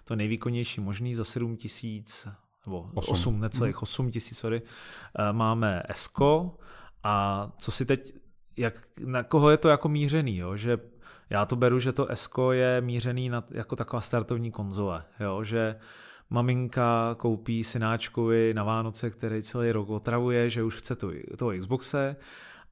[0.04, 2.28] to nejvýkonnější možný, za 7 tisíc,
[2.66, 4.62] nebo 8, 8 necelých 8 tisíc, sorry,
[5.18, 6.10] eh, máme S.
[7.02, 8.12] A co si teď,
[8.56, 10.56] jak, na koho je to jako mířený, jo?
[10.56, 10.78] že
[11.30, 15.44] já to beru, že to S je mířený na, jako taková startovní konzole, jo?
[15.44, 15.76] že
[16.30, 22.16] maminka koupí synáčkovi na Vánoce, který celý rok otravuje, že už chce to, toho Xboxe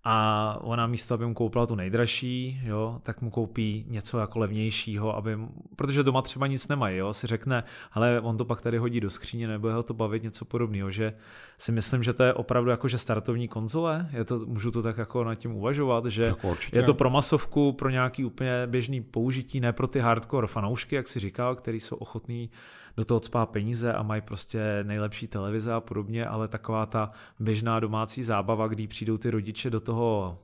[0.06, 5.16] a ona místo, aby mu koupila tu nejdražší, jo, tak mu koupí něco jako levnějšího,
[5.16, 5.38] aby,
[5.76, 9.10] protože doma třeba nic nemají, jo, si řekne, ale on to pak tady hodí do
[9.10, 11.14] skříně, nebo ho to bavit něco podobného, že
[11.58, 14.98] si myslím, že to je opravdu jako že startovní konzole, je to, můžu to tak
[14.98, 16.34] jako nad tím uvažovat, že
[16.72, 21.08] je to pro masovku, pro nějaký úplně běžný použití, ne pro ty hardcore fanoušky, jak
[21.08, 22.50] si říkal, který jsou ochotní
[22.96, 27.80] do toho cpá peníze a mají prostě nejlepší televize a podobně, ale taková ta běžná
[27.80, 30.38] domácí zábava, kdy přijdou ty rodiče do toho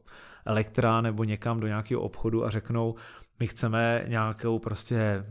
[0.44, 2.94] elektra nebo někam do nějakého obchodu a řeknou,
[3.40, 5.26] my chceme nějakou prostě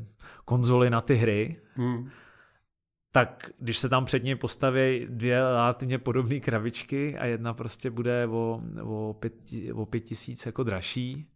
[0.45, 2.09] konzoli na ty hry, hmm.
[3.11, 8.27] tak když se tam před ně postaví dvě relativně podobné krabičky a jedna prostě bude
[8.27, 9.33] o, o, pět,
[9.73, 11.31] o pět tisíc jako dražší,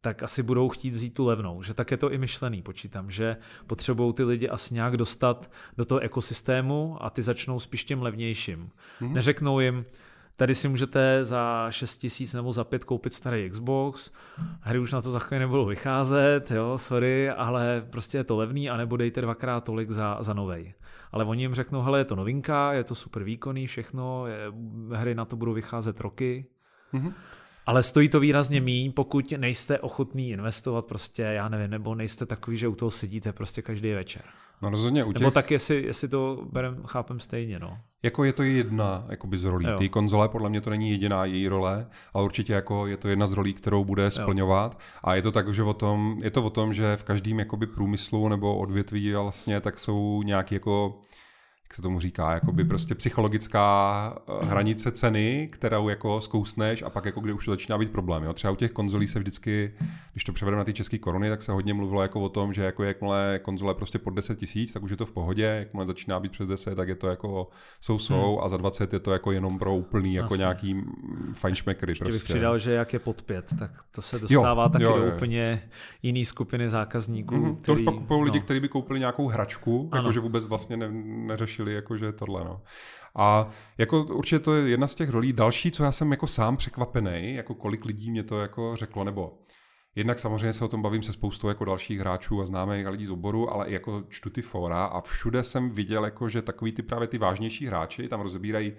[0.00, 1.62] tak asi budou chtít vzít tu levnou.
[1.62, 5.84] Že tak je to i myšlený, počítám, že potřebují ty lidi asi nějak dostat do
[5.84, 8.70] toho ekosystému a ty začnou spíš těm levnějším.
[9.00, 9.12] Mm-hmm.
[9.12, 9.84] Neřeknou jim,
[10.36, 14.10] tady si můžete za 6 tisíc nebo za 5 koupit starý Xbox,
[14.60, 18.70] hry už na to za chvíli nebudou vycházet, jo, sorry, ale prostě je to levný
[18.70, 20.74] a nebo dejte dvakrát tolik za, za novej.
[21.12, 24.52] Ale oni jim řeknou, hele, je to novinka, je to super výkonný, všechno, je,
[24.92, 26.46] hry na to budou vycházet roky.
[26.94, 27.12] Mm-hmm.
[27.66, 32.56] Ale stojí to výrazně míň, pokud nejste ochotný investovat prostě, já nevím, nebo nejste takový,
[32.56, 34.22] že u toho sedíte prostě každý večer.
[34.62, 35.20] No rozhodně u těch...
[35.20, 37.78] Nebo tak, jestli, jestli to berem, chápem stejně, no.
[38.02, 39.66] Jako je to jedna jakoby z rolí.
[39.78, 43.26] Ty konzole, podle mě to není jediná její role, ale určitě jako je to jedna
[43.26, 44.72] z rolí, kterou bude splňovat.
[44.72, 44.80] Jo.
[45.04, 47.66] A je to tak, že o tom, je to o tom, že v každém jakoby
[47.66, 51.00] průmyslu nebo odvětví vlastně tak jsou nějaký jako
[51.66, 57.04] jak se tomu říká, jakoby prostě psychologická eh, hranice ceny, kterou jako zkousneš a pak
[57.04, 58.22] jako kde už to začíná být problém.
[58.22, 58.32] Jo?
[58.32, 59.72] Třeba u těch konzolí se vždycky,
[60.12, 62.64] když to převedeme na ty české koruny, tak se hodně mluvilo jako o tom, že
[62.64, 66.20] jako jakmile konzole prostě pod 10 tisíc, tak už je to v pohodě, jakmile začíná
[66.20, 67.48] být přes 10, tak je to jako
[67.80, 68.44] jsou jsou hmm.
[68.44, 70.38] a za 20 je to jako jenom pro úplný jako Asi.
[70.38, 70.76] nějaký
[71.32, 71.90] fajnšmekry.
[71.90, 72.18] Ještě prostě.
[72.18, 75.06] bych přidal, že jak je pod 5, tak to se dostává jo, taky jo, do
[75.06, 75.12] jo.
[75.14, 75.62] úplně
[76.02, 77.34] jiný skupiny zákazníků.
[77.34, 77.56] Mm-hmm.
[77.56, 78.24] Který, to už pak kupují no.
[78.24, 80.88] lidi, kteří by koupili nějakou hračku, jakože vůbec vlastně ne,
[81.26, 82.62] neřeší řešili, jakože tohle, no.
[83.16, 85.32] A jako určitě to je jedna z těch rolí.
[85.32, 89.38] Další, co já jsem jako sám překvapený, jako kolik lidí mě to jako řeklo, nebo
[89.98, 93.10] Jednak samozřejmě se o tom bavím se spoustou jako dalších hráčů a známých lidí z
[93.10, 96.82] oboru, ale i jako čtu ty fora a všude jsem viděl, jako, že takový ty
[96.82, 98.72] právě ty vážnější hráči tam rozebírají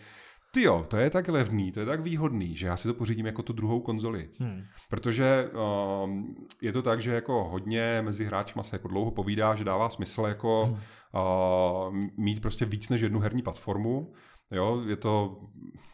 [0.51, 3.25] ty jo, to je tak levný, to je tak výhodný, že já si to pořídím
[3.25, 4.29] jako tu druhou konzoli.
[4.39, 4.63] Hmm.
[4.89, 5.49] Protože
[6.03, 9.89] um, je to tak, že jako hodně mezi hráčima se jako dlouho povídá, že dává
[9.89, 10.77] smysl jako hmm.
[11.93, 14.13] uh, mít prostě víc než jednu herní platformu.
[14.51, 15.39] Jo, je to,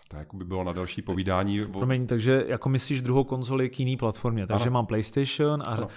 [0.07, 1.65] to jako by bylo na další povídání.
[1.65, 4.73] Promiň, takže jako myslíš druhou konzoli k jiný platformě, takže ano.
[4.73, 5.87] mám PlayStation a ano.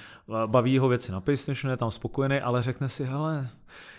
[0.47, 3.49] baví ho věci na PlayStationu, je tam spokojený, ale řekne si, hele,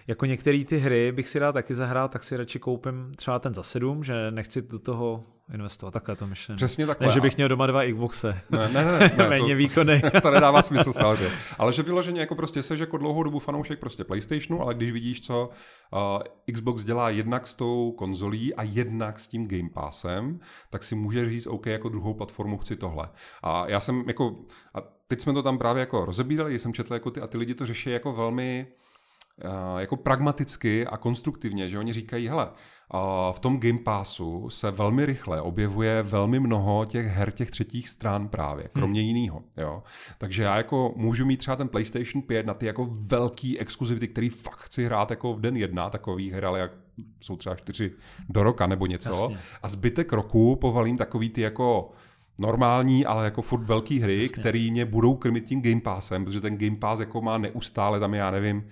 [0.07, 3.53] jako některé ty hry bych si rád taky zahrál, tak si radši koupím třeba ten
[3.53, 5.91] za sedm, že nechci do toho investovat.
[5.91, 6.55] Takhle to myšlení.
[6.55, 7.07] Přesně takhle.
[7.07, 8.41] Ne, že bych měl doma dva Xboxe.
[8.49, 9.11] Ne, ne, ne.
[9.17, 10.01] ne Méně to, výkony.
[10.21, 11.35] To, nedává smysl samozřejmě.
[11.57, 15.21] Ale že vyloženě jako prostě seš jako dlouhou dobu fanoušek prostě PlayStationu, ale když vidíš,
[15.21, 15.49] co
[15.93, 20.39] uh, Xbox dělá jednak s tou konzolí a jednak s tím Game Passem,
[20.69, 23.09] tak si můžeš říct, OK, jako druhou platformu chci tohle.
[23.43, 24.35] A já jsem jako,
[24.73, 27.55] a teď jsme to tam právě jako rozebírali, jsem četl jako ty, a ty lidi
[27.55, 28.67] to řeší jako velmi
[29.77, 32.97] jako pragmaticky a konstruktivně, že oni říkají, hele, eh,
[33.31, 38.27] v tom Game Passu se velmi rychle objevuje velmi mnoho těch her těch třetích stran
[38.27, 38.71] právě, hmm.
[38.73, 39.07] kromě hmm.
[39.07, 39.43] jiného.
[39.57, 39.83] Jo.
[40.17, 44.29] Takže já jako můžu mít třeba ten PlayStation 5 na ty jako velký exkluzivity, který
[44.29, 46.71] fakt chci hrát jako v den jedna, takový her, ale jak
[47.19, 47.91] jsou třeba čtyři
[48.29, 49.09] do roka nebo něco.
[49.09, 49.37] Jasně.
[49.63, 51.91] A zbytek roku povalím takový ty jako
[52.37, 54.41] normální, ale jako furt velký hry, Jasně.
[54.41, 58.13] který mě budou krmit tím Game Passem, protože ten Game Pass jako má neustále tam,
[58.13, 58.67] já nevím,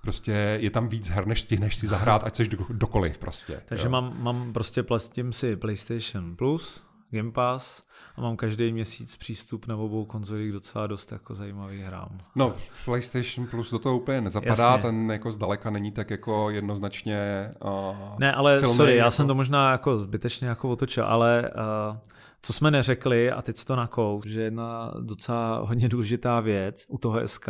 [0.00, 3.62] prostě je tam víc her, než stihneš si zahrát, ať seš dokoliv prostě.
[3.64, 7.82] Takže mám, mám prostě platím si PlayStation Plus, Game Pass
[8.16, 12.18] a mám každý měsíc přístup na obou konzolích docela dost jako zajímavý hrám.
[12.34, 14.82] No, PlayStation Plus do toho úplně nezapadá, Jasně.
[14.82, 19.04] ten jako zdaleka není tak jako jednoznačně uh, Ne, ale silný, sorry, jako...
[19.04, 21.50] já jsem to možná jako zbytečně jako otočil, ale
[21.90, 21.96] uh,
[22.42, 27.28] co jsme neřekli, a teď to nakous, že jedna docela hodně důležitá věc u toho
[27.28, 27.48] SK,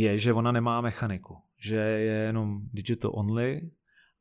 [0.00, 3.60] je, že ona nemá mechaniku, že je jenom digital only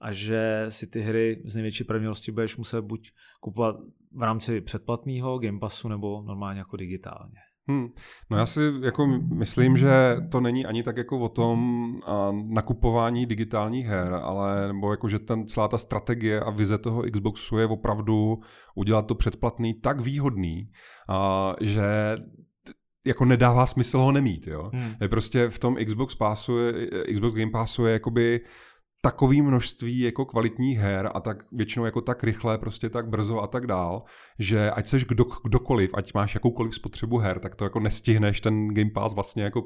[0.01, 3.75] a že si ty hry z největší pravděpodobností budeš muset buď kupovat
[4.11, 7.39] v rámci předplatného Game Passu nebo normálně jako digitálně.
[7.67, 7.87] Hmm.
[8.29, 13.25] No já si jako myslím, že to není ani tak jako o tom a, nakupování
[13.25, 17.67] digitálních her, ale nebo jako, že ten, celá ta strategie a vize toho Xboxu je
[17.67, 18.39] opravdu
[18.75, 20.71] udělat to předplatný tak výhodný,
[21.09, 22.15] a, že
[23.09, 24.69] jako nedává smysl ho nemít, jo.
[24.73, 24.95] Hmm.
[25.01, 26.57] Je prostě v tom Xbox Passu,
[27.13, 28.41] Xbox Game Passu je jakoby
[29.01, 33.47] takový množství jako kvalitních her a tak většinou jako tak rychle, prostě tak brzo a
[33.47, 34.03] tak dál,
[34.39, 38.67] že ať seš kdo, kdokoliv, ať máš jakoukoliv spotřebu her, tak to jako nestihneš ten
[38.67, 39.63] Game Pass vlastně jako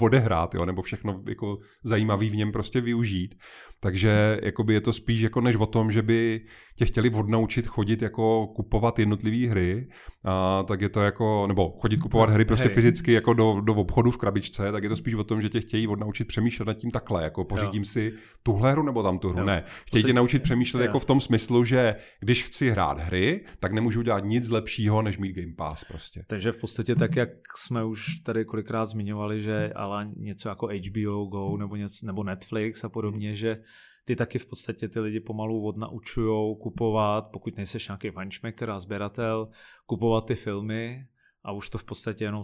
[0.00, 3.34] odehrát, jo, nebo všechno jako zajímavý v něm prostě využít.
[3.80, 6.40] Takže jakoby je to spíš jako než o tom, že by
[6.76, 9.88] tě chtěli odnaučit chodit jako kupovat jednotlivé hry,
[10.24, 12.74] a, tak je to jako, nebo chodit kupovat hry prostě hry.
[12.74, 15.60] fyzicky jako do, do obchodu v krabičce, tak je to spíš o tom, že tě
[15.60, 17.86] chtějí odnaučit přemýšlet nad tím takhle, jako pořídím jo.
[17.86, 19.38] si tuhle hru nebo tam tu hru.
[19.38, 19.44] Jo.
[19.44, 20.86] Ne, chtějí tě naučit přemýšlet jo.
[20.86, 25.18] jako v tom smyslu, že když chci hrát hry, tak nemůžu dělat nic lepšího, než
[25.18, 26.24] mít Game Pass prostě.
[26.26, 31.24] Takže v podstatě tak, jak jsme už tady kolikrát zmiňovali, že ale něco jako HBO
[31.24, 33.62] Go nebo, něco, nebo Netflix a podobně, že
[34.04, 39.48] ty taky v podstatě ty lidi pomalu odnaučujou kupovat, pokud nejseš nějaký vančmaker a sběratel,
[39.86, 41.06] kupovat ty filmy
[41.44, 42.42] a už to v podstatě jenom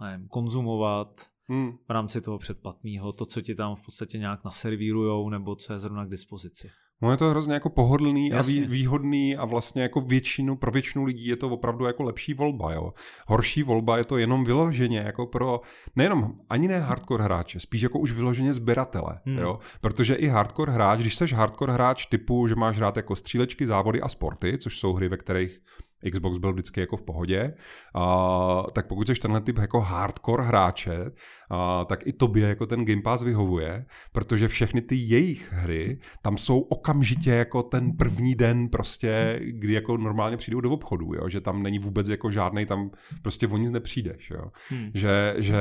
[0.00, 1.72] nevím, konzumovat hmm.
[1.88, 5.78] v rámci toho předplatného, to, co ti tam v podstatě nějak naservírujou nebo co je
[5.78, 6.70] zrovna k dispozici.
[7.02, 8.64] No je to hrozně jako pohodlný Jasně.
[8.64, 12.72] a výhodný a vlastně jako většinu, pro většinu lidí je to opravdu jako lepší volba,
[12.72, 12.92] jo.
[13.26, 15.60] Horší volba je to jenom vyloženě jako pro,
[15.96, 19.38] nejenom ani ne hardcore hráče, spíš jako už vyloženě sběratele, hmm.
[19.38, 19.58] jo.
[19.80, 24.00] Protože i hardcore hráč, když jsi hardcore hráč typu, že máš hrát jako střílečky, závody
[24.00, 25.60] a sporty, což jsou hry, ve kterých
[26.10, 27.54] Xbox byl vždycky jako v pohodě,
[27.94, 31.10] a, tak pokud jsi tenhle typ jako hardcore hráče,
[31.50, 36.38] a, tak i tobě jako ten Game Pass vyhovuje, protože všechny ty jejich hry tam
[36.38, 41.28] jsou okamžitě jako ten první den prostě, kdy jako normálně přijdou do obchodu, jo?
[41.28, 42.90] že tam není vůbec jako žádný, tam
[43.22, 44.50] prostě o nic nepřijdeš, jo?
[44.68, 44.90] Hmm.
[44.94, 45.56] Že, že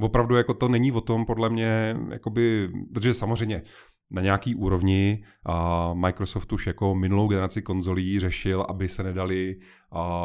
[0.00, 3.62] opravdu jako to není o tom podle mě, jakoby, protože samozřejmě
[4.10, 9.56] na nějaký úrovni a Microsoft už jako minulou generaci konzolí řešil, aby se nedali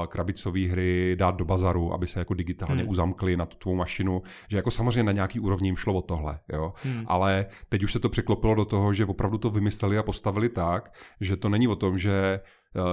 [0.08, 2.92] krabicové hry dát do bazaru, aby se jako digitálně hmm.
[2.92, 6.40] uzamkli na tu tvou mašinu, že jako samozřejmě na nějaký úrovni jim šlo o tohle,
[6.54, 6.74] jo.
[6.84, 7.04] Hmm.
[7.08, 10.94] Ale teď už se to překlopilo do toho, že opravdu to vymysleli a postavili tak,
[11.22, 12.40] že to není o tom, že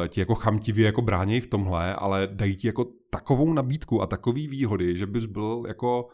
[0.05, 4.07] e, ti jako chamtivě jako bránějí v tomhle, ale dají ti jako takovou nabídku a
[4.07, 6.09] takový výhody, že bys byl jako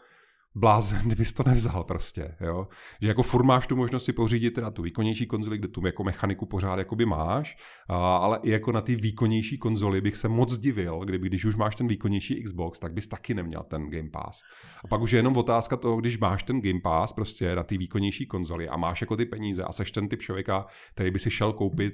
[0.55, 2.67] blázen, kdybys to nevzal prostě, jo.
[3.01, 6.03] Že jako furt máš tu možnost si pořídit teda tu výkonnější konzoli, kde tu jako
[6.03, 7.57] mechaniku pořád jakoby máš,
[7.89, 11.55] a, ale i jako na ty výkonnější konzoli bych se moc divil, kdyby když už
[11.55, 14.41] máš ten výkonnější Xbox, tak bys taky neměl ten Game Pass.
[14.85, 17.77] A pak už je jenom otázka toho, když máš ten Game Pass prostě na ty
[17.77, 21.31] výkonnější konzoli a máš jako ty peníze a seš ten typ člověka, který by si
[21.31, 21.93] šel koupit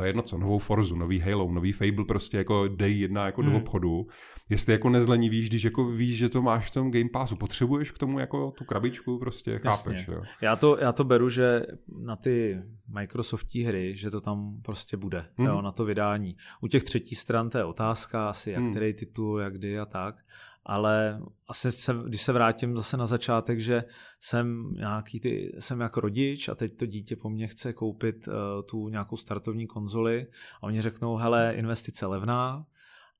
[0.00, 3.42] to je jedno co, novou Forzu, nový Halo, nový Fable, prostě jako dej jedna jako
[3.42, 3.50] hmm.
[3.50, 4.06] do obchodu.
[4.48, 7.98] Jestli jako nezlenivíš, když jako víš, že to máš v tom Game Passu, potřebuješ k
[7.98, 9.70] tomu jako tu krabičku, prostě Jasně.
[9.70, 10.22] chápeš, jo.
[10.42, 11.62] Já to, já to beru, že
[12.02, 15.46] na ty Microsoftí hry, že to tam prostě bude, hmm.
[15.46, 16.36] jo, na to vydání.
[16.60, 18.70] U těch třetí stran to je otázka asi, jak hmm.
[18.70, 20.14] který titul, jak kdy a tak
[20.64, 23.84] ale asi se, když se vrátím zase na začátek, že
[24.20, 28.34] jsem nějaký ty, jsem jako rodič a teď to dítě po mně chce koupit uh,
[28.70, 30.26] tu nějakou startovní konzoli
[30.60, 32.66] a oni řeknou, hele, investice levná,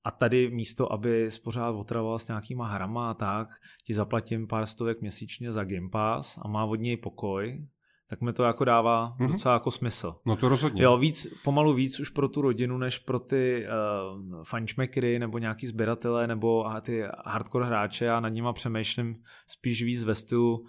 [0.04, 3.48] a tady místo, aby pořád otravoval s nějakýma hrama a tak,
[3.84, 7.66] ti zaplatím pár stovek měsíčně za Game Pass a má od něj pokoj,
[8.10, 9.32] tak mi to jako dává mm-hmm.
[9.32, 10.14] docela jako smysl.
[10.26, 10.82] No to rozhodně.
[10.82, 15.66] Jo, víc, pomalu víc už pro tu rodinu, než pro ty uh, fančmekry nebo nějaký
[15.66, 18.04] sběratele nebo ty hardcore hráče.
[18.04, 20.64] Já nad nima přemýšlím spíš víc ve stylu,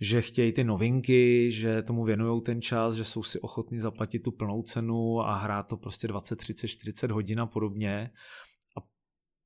[0.00, 4.30] že chtějí ty novinky, že tomu věnují ten čas, že jsou si ochotní zaplatit tu
[4.30, 8.10] plnou cenu a hrát to prostě 20, 30, 40 hodin a podobně.
[8.76, 8.80] A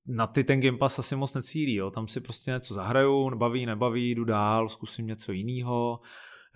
[0.07, 1.91] na ty ten Game Pass asi moc necílí, jo.
[1.91, 6.01] tam si prostě něco zahraju, baví, nebaví, jdu dál, zkusím něco jiného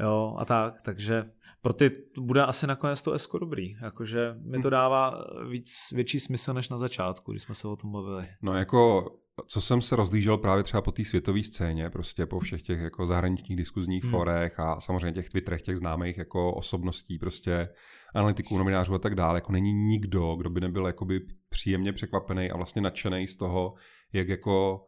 [0.00, 1.24] jo, a tak, takže
[1.62, 4.70] pro ty bude asi nakonec to Esko dobrý, jakože mi to hm.
[4.70, 8.28] dává víc, větší smysl než na začátku, když jsme se o tom bavili.
[8.42, 9.10] No jako,
[9.46, 13.06] co jsem se rozlížel právě třeba po té světové scéně, prostě po všech těch jako
[13.06, 14.10] zahraničních diskuzních hmm.
[14.10, 17.68] forech a samozřejmě těch Twitterech, těch známých jako osobností, prostě
[18.14, 22.56] analytiků, novinářů a tak dále, jako není nikdo, kdo by nebyl jakoby příjemně překvapený a
[22.56, 23.74] vlastně nadšený z toho,
[24.12, 24.84] jak jako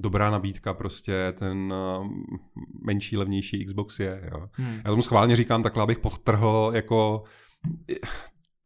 [0.00, 2.06] dobrá nabídka prostě ten uh,
[2.86, 4.30] menší, levnější Xbox je.
[4.32, 4.48] Jo.
[4.52, 4.80] Hmm.
[4.84, 7.22] Já tomu schválně říkám takhle, abych podtrhl jako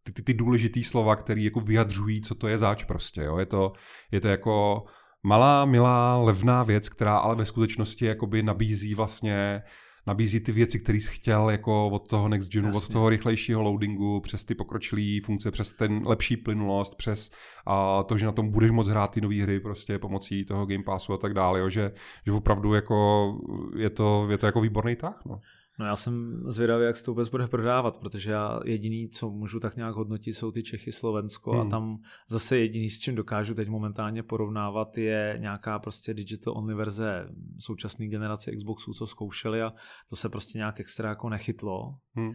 [0.02, 3.22] ty, ty, ty důležitý slova, které jako vyjadřují, co to je zač prostě.
[3.22, 3.38] Jo.
[3.38, 3.72] Je, to,
[4.12, 4.84] je to jako
[5.22, 9.62] malá, milá, levná věc, která ale ve skutečnosti jakoby nabízí vlastně
[10.06, 12.78] nabízí ty věci, které jsi chtěl jako od toho next genu, Jasně.
[12.78, 17.30] od toho rychlejšího loadingu, přes ty pokročilé funkce, přes ten lepší plynulost, přes
[17.66, 20.84] a to, že na tom budeš moc hrát ty nové hry prostě pomocí toho Game
[20.84, 21.92] Passu a tak dále, jo, že,
[22.26, 23.28] že opravdu jako
[23.76, 25.22] je to, je to jako výborný tah.
[25.26, 25.40] No.
[25.78, 29.60] No já jsem zvědavý, jak se to vůbec bude prodávat, protože já jediný, co můžu
[29.60, 31.60] tak nějak hodnotit, jsou ty Čechy, Slovensko hmm.
[31.60, 36.74] a tam zase jediný, s čím dokážu teď momentálně porovnávat, je nějaká prostě digital only
[36.74, 39.72] verze současné generace Xboxů, co zkoušeli a
[40.08, 41.98] to se prostě nějak extra jako nechytlo.
[42.14, 42.32] Hmm.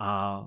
[0.00, 0.40] A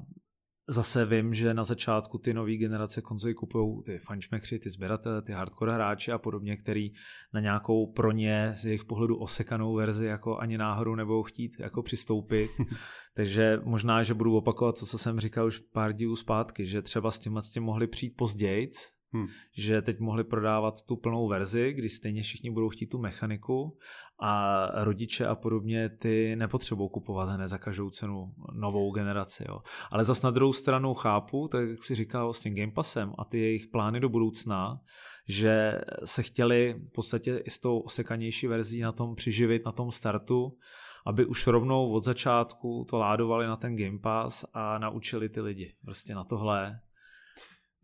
[0.68, 5.32] zase vím, že na začátku ty nové generace konzolí kupují ty fančmekři, ty sběratele, ty
[5.32, 6.92] hardcore hráči a podobně, který
[7.34, 11.84] na nějakou pro ně z jejich pohledu osekanou verzi jako ani náhodou nebudou chtít jako
[11.84, 12.52] přistoupit.
[13.16, 17.12] Takže možná, že budu opakovat to, co jsem říkal už pár dílů zpátky, že třeba
[17.12, 18.72] s tím, s tím mohli přijít později,
[19.14, 19.28] Hmm.
[19.58, 23.78] Že teď mohli prodávat tu plnou verzi, kdy stejně všichni budou chtít tu mechaniku
[24.20, 29.46] a rodiče a podobně ty nepotřebují kupovat hned za každou cenu novou generaci.
[29.48, 29.62] Jo.
[29.92, 33.26] Ale zas na druhou stranu chápu, tak jak si říkal s tím Game Passem a
[33.26, 34.82] ty jejich plány do budoucna,
[35.28, 39.92] že se chtěli v podstatě i s tou osekanější verzí na tom přiživit na tom
[39.92, 40.58] startu,
[41.06, 45.68] aby už rovnou od začátku to ládovali na ten Game Pass a naučili ty lidi
[45.82, 46.80] prostě na tohle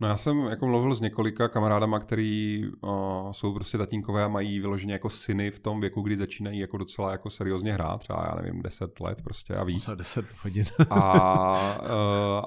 [0.02, 4.60] No já jsem jako mluvil s několika kamarádama, který o, jsou prostě tatínkové a mají
[4.60, 8.42] vyloženě jako syny v tom věku, kdy začínají jako docela jako seriózně hrát, třeba já
[8.42, 9.90] nevím, 10 let prostě a víc.
[9.90, 10.66] 10 hodin.
[10.90, 11.88] a, e,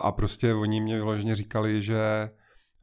[0.00, 2.30] a prostě oni mě vyloženě říkali, že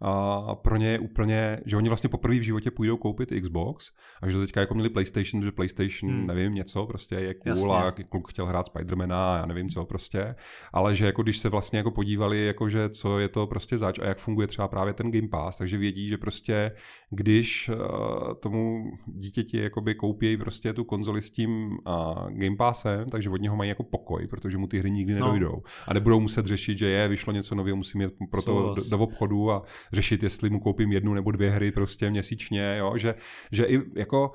[0.02, 4.30] a pro ně je úplně, že oni vlastně poprvé v životě půjdou koupit Xbox a
[4.30, 6.28] že teďka jako měli PlayStation, že PlayStation, hmm.
[6.28, 7.74] nevím, něco prostě je cool Jasně.
[7.74, 10.36] a kluk chtěl hrát Spidermana a já nevím co prostě,
[10.74, 14.00] ale že jako když se vlastně jako podívali, jako že co je to prostě zač
[14.00, 16.72] a jak funguje třeba právě ten Game Pass, takže vědí, že prostě
[17.10, 23.30] když uh, tomu dítěti jakoby koupí prostě tu konzoli s tím uh, Game Passem, takže
[23.30, 25.20] od něho mají jako pokoj, protože mu ty hry nikdy no.
[25.20, 25.52] nedojdou.
[25.52, 25.62] No.
[25.88, 29.00] A nebudou muset řešit, že je, vyšlo něco nového, musím jít pro to do, do
[29.00, 29.64] obchodu a
[29.94, 32.98] řešit, jestli mu koupím jednu nebo dvě hry prostě měsíčně, jo?
[32.98, 33.16] Že,
[33.52, 34.32] že i jako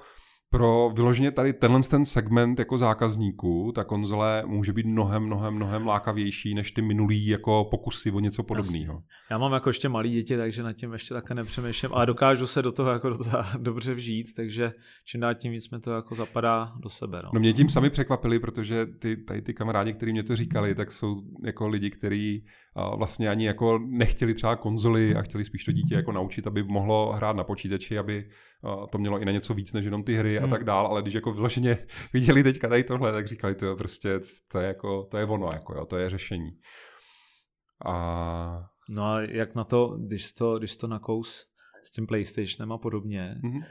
[0.55, 5.87] pro vyloženě tady tenhle ten segment jako zákazníků, ta konzole může být mnohem, mnohem, mnohem
[5.87, 9.03] lákavější než ty minulý jako pokusy o něco podobného.
[9.31, 12.63] Já mám jako ještě malý děti, takže nad tím ještě také nepřemýšlím, ale dokážu se
[12.63, 14.73] do toho jako do toho dobře vžít, takže
[15.05, 17.21] čím dál tím víc mi to jako zapadá do sebe.
[17.25, 20.75] No, no mě tím sami překvapili, protože ty, tady ty kamarádi, kteří mě to říkali,
[20.75, 22.45] tak jsou jako lidi, kteří
[22.97, 27.13] vlastně ani jako nechtěli třeba konzoli a chtěli spíš to dítě jako naučit, aby mohlo
[27.13, 28.29] hrát na počítači, aby
[28.91, 30.45] to mělo i na něco víc než jenom ty hry hmm.
[30.45, 31.79] a tak dál, ale když jako vyloženě
[32.13, 35.51] viděli teďka tady tohle, tak říkali, to je prostě, to je jako, to je ono,
[35.53, 36.51] jako jo, to je řešení.
[37.87, 38.69] A...
[38.89, 41.45] No a jak na to, když to, když to nakous
[41.85, 43.65] s tím PlayStationem a podobně, mm-hmm.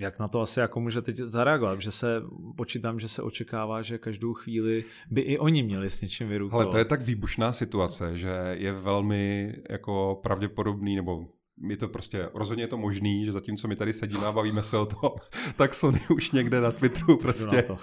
[0.00, 1.80] Jak na to asi jako může teď zareagovat?
[1.80, 2.22] Že se
[2.56, 6.64] počítám, že se očekává, že každou chvíli by i oni měli s něčím vyrukovat.
[6.64, 11.26] Ale to je tak výbušná situace, že je velmi jako pravděpodobný, nebo
[11.68, 14.78] je to prostě, rozhodně je to možný, že zatímco my tady sedíme a bavíme se
[14.78, 15.10] o tom,
[15.56, 17.76] tak Sony už někde na Twitteru prostě na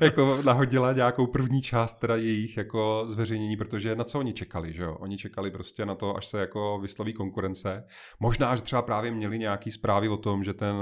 [0.00, 4.82] jako nahodila nějakou první část teda jejich jako zveřejnění, protože na co oni čekali, že
[4.82, 4.96] jo?
[5.00, 7.84] Oni čekali prostě na to, až se jako vysloví konkurence.
[8.20, 10.76] Možná, že třeba právě měli nějaký zprávy o tom, že ten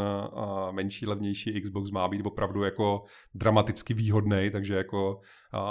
[0.71, 3.03] menší, levnější Xbox má být opravdu jako
[3.35, 5.21] dramaticky výhodný, takže jako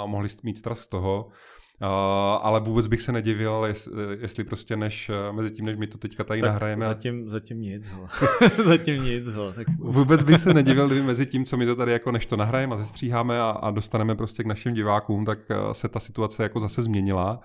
[0.06, 1.28] mohli mít strach z toho.
[1.82, 3.88] Uh, ale vůbec bych se nedivil, jest,
[4.20, 6.84] jestli prostě než, eh, mezi tím, než my to teďka tady tak nahrajeme.
[6.84, 7.94] Zatím, zatím nic.
[8.64, 9.28] zatím nic.
[9.28, 9.52] Ho.
[9.52, 9.66] Tak...
[9.78, 12.74] Vůbec bych se nedivil, kdyby mezi tím, co my to tady jako než to nahrajeme
[12.74, 16.60] a zestříháme a, a dostaneme prostě k našim divákům, tak eh, se ta situace jako
[16.60, 17.40] zase změnila.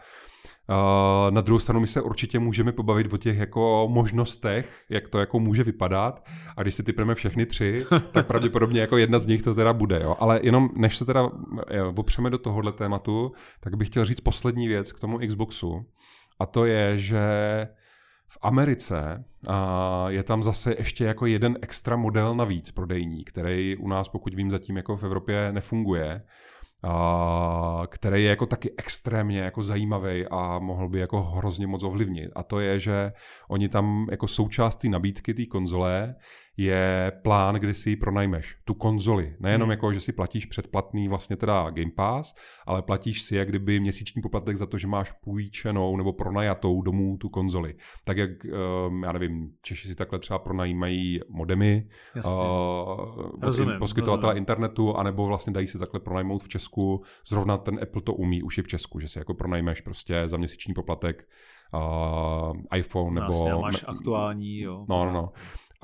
[1.30, 5.40] Na druhou stranu my se určitě můžeme pobavit o těch jako možnostech, jak to jako
[5.40, 6.26] může vypadat.
[6.58, 10.00] A když si typneme všechny tři, tak pravděpodobně jako jedna z nich to teda bude,
[10.04, 10.16] jo.
[10.20, 11.30] Ale jenom než se teda
[11.72, 15.86] jo, opřeme do tohohle tématu, tak bych chtěl říct poslední věc k tomu Xboxu.
[16.40, 17.22] A to je, že
[18.28, 19.56] v Americe uh,
[20.08, 24.52] je tam zase ještě jako jeden extra model navíc prodejní, který u nás, pokud vím,
[24.52, 26.22] zatím jako v Evropě nefunguje
[27.88, 32.32] který je jako taky extrémně jako zajímavý a mohl by jako hrozně moc ovlivnit.
[32.36, 33.14] A to je, že
[33.48, 36.16] oni tam jako součást té nabídky té konzole
[36.58, 39.36] je plán, kdy si ji pronajmeš, tu konzoli.
[39.40, 39.72] Nejenom hmm.
[39.72, 42.36] jako, že si platíš předplatný vlastně teda Game Pass,
[42.68, 47.18] ale platíš si jak kdyby měsíční poplatek za to, že máš půjčenou nebo pronajatou domů
[47.18, 47.76] tu konzoli.
[48.04, 48.30] Tak jak,
[48.88, 51.88] um, já nevím, Češi si takhle třeba pronajímají modemy,
[52.26, 57.04] uh, poskytovatele internetu, anebo vlastně dají si takhle pronajmout v Česku.
[57.28, 60.38] Zrovna ten Apple to umí už i v Česku, že si jako pronajmeš prostě za
[60.38, 61.28] měsíční poplatek
[61.74, 63.34] uh, iPhone nebo...
[63.34, 64.86] Vlastně, máš aktuální, jo.
[64.90, 65.32] No, no, no.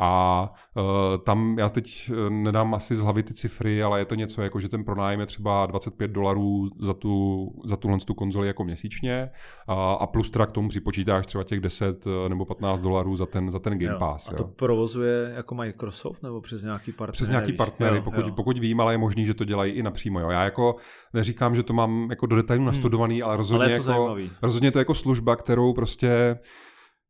[0.02, 0.44] A
[0.76, 0.84] uh,
[1.24, 4.60] tam já teď e, nedám asi z hlavy ty cifry, ale je to něco jako,
[4.60, 9.30] že ten pronájem je třeba 25 dolarů za, tu, za tuhle tu konzoli jako měsíčně
[9.68, 13.26] a, a plus teda k tomu připočítáš třeba těch 10 e, nebo 15 dolarů za
[13.26, 14.00] ten, za ten Game jo.
[14.00, 14.30] Pass.
[14.30, 14.50] A to jo.
[14.56, 17.16] provozuje jako Microsoft nebo přes nějaký partnery?
[17.16, 18.34] Přes nějaký partnery, jo, pokud, jo.
[18.36, 20.20] pokud vím, ale je možný, že to dělají i napřímo.
[20.20, 20.30] Jo.
[20.30, 20.76] Já jako
[21.14, 22.68] neříkám, že to mám jako do detailu hmm.
[22.68, 23.24] nastudovaný, hmm.
[23.28, 26.40] ale rozhodně, ale je to jako, rozhodně to je jako služba, kterou prostě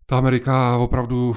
[0.05, 1.35] ta Amerika opravdu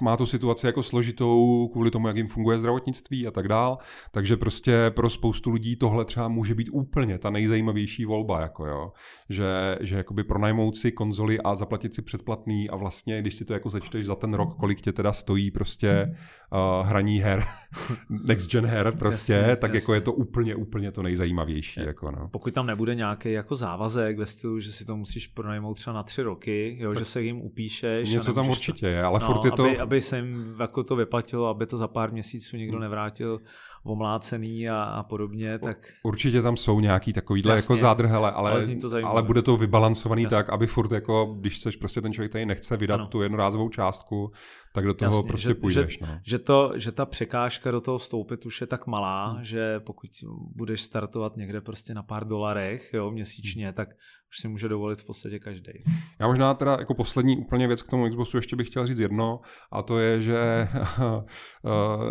[0.00, 3.78] má tu situaci jako složitou kvůli tomu, jak jim funguje zdravotnictví a tak dál.
[4.12, 8.92] Takže prostě pro spoustu lidí tohle třeba může být úplně ta nejzajímavější volba, jako jo.
[9.28, 13.52] Že, že jakoby pronajmout si konzoli a zaplatit si předplatný a vlastně, když si to
[13.52, 16.16] jako začteš za ten rok, kolik tě teda stojí prostě
[16.52, 17.44] uh, hraní her,
[18.10, 19.84] next gen her prostě, jasně, tak jasně.
[19.84, 21.80] jako je to úplně, úplně to nejzajímavější.
[21.80, 21.86] Je.
[21.86, 22.28] Jako, no.
[22.28, 26.02] Pokud tam nebude nějaký jako závazek ve stylu, že si to musíš pronajmout třeba na
[26.02, 28.10] tři roky, jo, tak že se jim upíšeš.
[28.10, 29.64] Něco tam určitě je, ale no, furt je to...
[29.64, 33.40] Aby, aby se jim jako to vyplatilo, aby to za pár měsíců někdo nevrátil
[33.86, 35.92] omlácený a, a podobně, tak...
[36.02, 40.22] Určitě tam jsou nějaký takovýhle Jasně, jako zádrhele, ale, ale, to ale bude to vybalancovaný
[40.22, 40.36] Jasně.
[40.36, 43.06] tak, aby furt jako, když seš prostě ten člověk tady nechce vydat ano.
[43.06, 44.30] tu jednorázovou částku,
[44.76, 45.98] tak do toho Jasně, prostě že, půjdeš.
[45.98, 46.18] Že, no.
[46.22, 49.44] že, to, že ta překážka do toho vstoupit už je tak malá, hmm.
[49.44, 50.10] že pokud
[50.56, 53.74] budeš startovat někde prostě na pár dolarech jo, měsíčně, hmm.
[53.74, 53.88] tak
[54.30, 55.72] už si může dovolit v podstatě každý.
[56.20, 59.40] Já možná teda jako poslední úplně věc k tomu Xboxu ještě bych chtěl říct jedno,
[59.72, 60.68] a to je, že eh,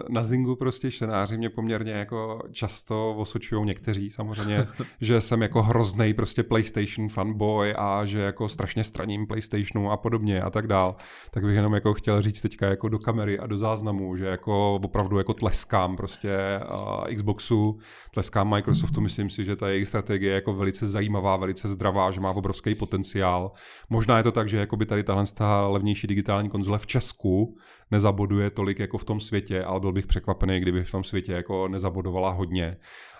[0.09, 4.65] na Zingu prostě čtenáři mě poměrně jako často osočují někteří samozřejmě,
[5.01, 10.41] že jsem jako hrozný prostě PlayStation fanboy a že jako strašně straním PlayStationu a podobně
[10.41, 10.95] a tak dál.
[11.31, 14.75] Tak bych jenom jako chtěl říct teďka jako do kamery a do záznamu, že jako
[14.75, 16.37] opravdu jako tleskám prostě
[16.73, 17.79] uh, Xboxu,
[18.13, 22.21] tleskám Microsoftu, myslím si, že ta jejich strategie je jako velice zajímavá, velice zdravá, že
[22.21, 23.51] má obrovský potenciál.
[23.89, 25.25] Možná je to tak, že jako by tady tahle
[25.67, 27.57] levnější digitální konzole v Česku
[27.91, 31.67] nezaboduje tolik jako v tom světě, ale byl bych překvapený, kdyby v tom světě jako
[31.67, 32.77] nezabodovala hodně.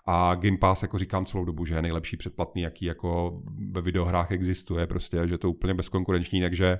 [0.07, 3.41] A Game Pass, jako říkám celou dobu, že je nejlepší předplatný, jaký jako
[3.72, 6.78] ve videohrách existuje, prostě, že je to úplně bezkonkurenční, takže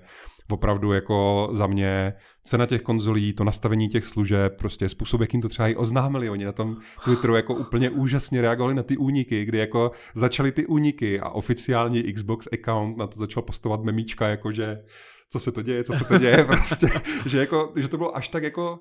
[0.52, 2.14] opravdu jako za mě
[2.44, 6.30] cena těch konzolí, to nastavení těch služeb, prostě způsob, jakým to třeba i oznámili.
[6.30, 10.66] Oni na tom Twitteru jako úplně úžasně reagovali na ty úniky, kdy jako začaly ty
[10.66, 14.84] úniky a oficiální Xbox account na to začal postovat memíčka, jako že
[15.30, 16.88] co se to děje, co se to děje, prostě,
[17.26, 18.80] že, jako, že to bylo až tak jako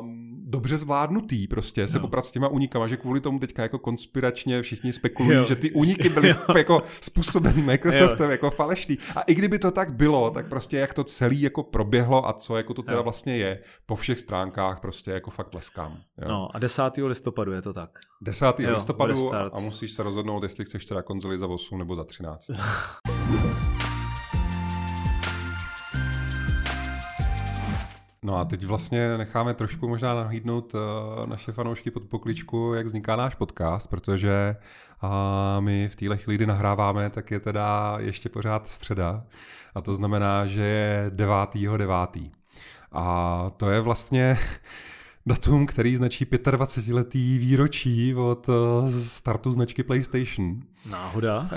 [0.00, 2.00] um, dobře zvládnutý prostě se no.
[2.00, 5.44] poprat s těma unikama, že kvůli tomu teďka jako konspiračně všichni spekulují, jo.
[5.44, 6.56] že ty uniky byly jo.
[6.56, 8.30] jako způsobený Microsoftem jo.
[8.30, 8.98] jako falešný.
[9.16, 12.56] A i kdyby to tak bylo, tak prostě jak to celý jako proběhlo a co
[12.56, 13.02] jako to teda jo.
[13.02, 15.98] vlastně je, po všech stránkách prostě jako fakt leskám.
[16.22, 16.28] Jo.
[16.28, 16.82] No a 10.
[17.06, 17.90] listopadu je to tak.
[18.22, 18.46] 10.
[18.58, 22.50] Jo, listopadu a musíš se rozhodnout, jestli chceš teda konzoli za 8 nebo za 13.
[28.30, 30.80] No a teď vlastně necháme trošku možná nahlídnout uh,
[31.26, 34.56] naše fanoušky pod pokličku, jak vzniká náš podcast, protože
[35.60, 39.24] my v téhle chvíli, kdy nahráváme, tak je teda ještě pořád středa
[39.74, 42.30] a to znamená, že je 9.9.
[42.92, 44.38] A to je vlastně
[45.30, 48.54] datum, který značí 25-letý výročí od uh,
[49.00, 50.60] startu značky PlayStation.
[50.90, 51.50] Náhoda?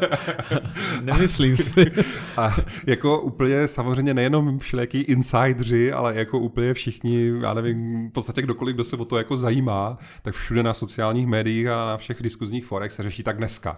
[1.02, 1.92] Nemyslím si.
[2.36, 8.42] A jako úplně samozřejmě nejenom všelijaký insidři, ale jako úplně všichni, já nevím, v podstatě
[8.42, 12.22] kdokoliv, kdo se o to jako zajímá, tak všude na sociálních médiích a na všech
[12.22, 13.76] diskuzních forech se řeší tak dneska.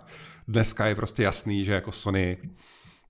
[0.48, 2.36] Dneska je prostě jasný, že jako Sony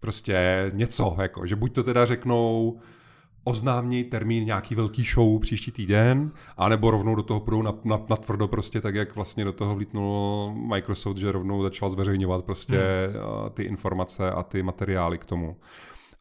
[0.00, 2.78] prostě něco, jako, že buď to teda řeknou,
[3.44, 8.16] oznámí termín nějaký velký show příští týden, anebo rovnou do toho půjdou na, na, na
[8.16, 13.50] tvrdo prostě tak, jak vlastně do toho vlítnul Microsoft, že rovnou začal zveřejňovat prostě hmm.
[13.54, 15.56] ty informace a ty materiály k tomu.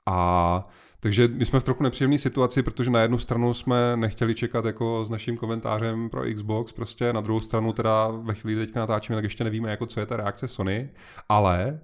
[0.06, 0.68] A
[1.00, 5.04] takže my jsme v trochu nepříjemné situaci, protože na jednu stranu jsme nechtěli čekat jako
[5.04, 9.24] s naším komentářem pro Xbox, prostě na druhou stranu teda ve chvíli teďka natáčíme, tak
[9.24, 10.90] ještě nevíme, jako co je ta reakce Sony,
[11.30, 11.80] ale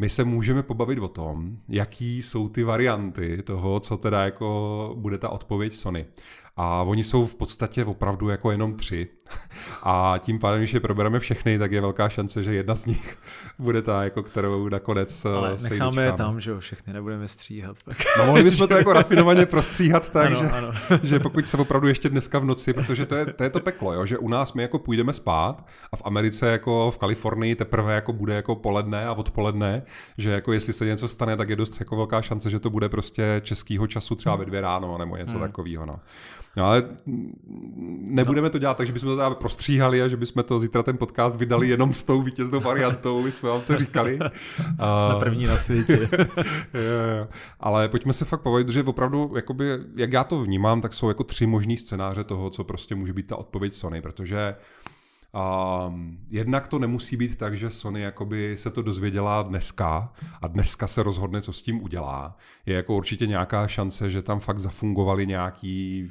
[0.00, 5.18] my se můžeme pobavit o tom, jaký jsou ty varianty toho, co teda jako bude
[5.18, 6.06] ta odpověď Sony.
[6.62, 9.08] A oni jsou v podstatě opravdu jako jenom tři.
[9.82, 13.18] A tím pádem, když je probereme všechny, tak je velká šance, že jedna z nich
[13.58, 17.28] bude ta, jako kterou nakonec eh, Ale se necháme je tam, že jo, všechny nebudeme
[17.28, 17.76] stříhat.
[17.84, 17.96] Tak.
[18.18, 20.72] No mohli bychom to jako rafinovaně prostříhat tak, ano, že, ano.
[21.02, 23.94] že pokud se opravdu ještě dneska v noci, protože to je to, je to peklo,
[23.94, 27.94] jo, že u nás my jako půjdeme spát a v Americe jako v Kalifornii teprve
[27.94, 29.82] jako bude jako poledne a odpoledne,
[30.18, 32.88] že jako jestli se něco stane, tak je dost jako velká šance, že to bude
[32.88, 35.42] prostě českýho času třeba ve dvě ráno nebo něco hmm.
[35.42, 35.86] takového.
[35.86, 35.94] No.
[36.56, 36.88] No ale
[38.00, 38.50] nebudeme no.
[38.50, 41.36] to dělat tak, že bychom to teda prostříhali a že bychom to zítra ten podcast
[41.36, 44.18] vydali jenom s tou vítěznou variantou, my jsme vám to říkali.
[44.98, 46.08] jsme první na světě.
[46.74, 47.28] jo.
[47.60, 51.24] Ale pojďme se fakt pobavit, že opravdu, jakoby, jak já to vnímám, tak jsou jako
[51.24, 54.54] tři možný scénáře toho, co prostě může být ta odpověď Sony, protože
[55.32, 60.86] Um, jednak to nemusí být tak, že Sony jakoby se to dozvěděla dneska a dneska
[60.86, 62.36] se rozhodne, co s tím udělá.
[62.66, 66.08] Je jako určitě nějaká šance, že tam fakt zafungovaly nějaký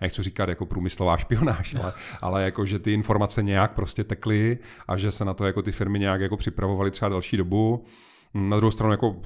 [0.00, 4.96] nechci říkat jako průmyslová špionáž, ale, ale jako, že ty informace nějak prostě tekly a
[4.96, 7.84] že se na to jako ty firmy nějak jako připravovaly třeba další dobu.
[8.34, 9.16] Na druhou stranu jako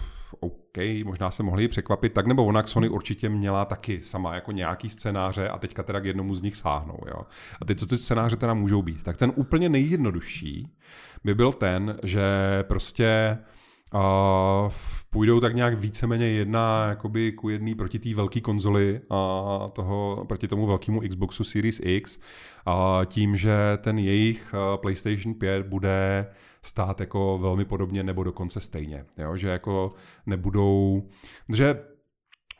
[0.40, 4.88] OK, možná se mohli překvapit, tak nebo onak Sony určitě měla taky sama jako nějaký
[4.88, 6.98] scénáře a teďka teda k jednomu z nich sáhnou.
[7.06, 7.22] Jo.
[7.60, 9.02] A teď co ty scénáře teda můžou být?
[9.02, 10.76] Tak ten úplně nejjednodušší
[11.24, 12.22] by byl ten, že
[12.62, 13.38] prostě
[13.94, 14.72] uh,
[15.10, 20.48] půjdou tak nějak víceméně jedna jakoby ku jedný proti té velké konzoli a toho, proti
[20.48, 22.18] tomu velkému Xboxu Series X
[22.66, 26.26] a tím, že ten jejich PlayStation 5 bude
[26.62, 29.04] stát jako velmi podobně nebo dokonce stejně.
[29.18, 29.36] Jo?
[29.36, 29.92] Že jako
[30.26, 31.02] nebudou,
[31.48, 31.80] že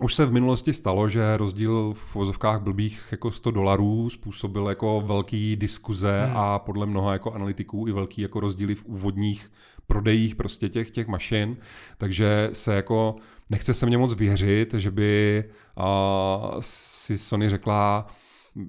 [0.03, 5.03] už se v minulosti stalo, že rozdíl v vozovkách blbých jako 100 dolarů způsobil jako
[5.07, 6.37] velký diskuze hmm.
[6.37, 9.51] a podle mnoha jako analytiků i velký jako rozdíly v úvodních
[9.91, 11.57] prodejích prostě těch, těch mašin,
[11.99, 13.17] takže se jako
[13.51, 15.45] nechce se mě moc věřit, že by
[15.77, 18.07] uh, si Sony řekla,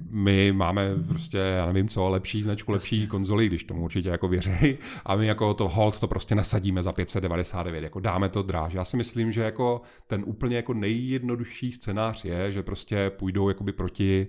[0.10, 4.78] my máme prostě, já nevím co, lepší značku, lepší konzoli, když tomu určitě jako věří,
[5.06, 8.74] a my jako to hold to prostě nasadíme za 599, jako dáme to dráž.
[8.74, 13.72] Já si myslím, že jako ten úplně jako nejjednodušší scénář je, že prostě půjdou jakoby
[13.72, 14.28] proti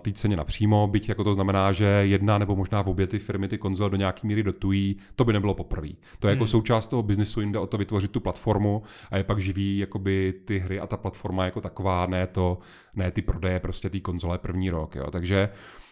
[0.00, 3.48] té ceně napřímo, byť jako to znamená, že jedna nebo možná v obě ty firmy
[3.48, 5.88] ty konzole do nějaký míry dotují, to by nebylo poprvé.
[6.18, 6.48] To je jako hmm.
[6.48, 10.58] součást toho biznesu, jinde o to vytvořit tu platformu a je pak živí jakoby ty
[10.58, 12.58] hry a ta platforma jako taková, ne to,
[12.94, 15.10] ne ty prodeje prostě ty konzole první rok, jo.
[15.10, 15.48] Takže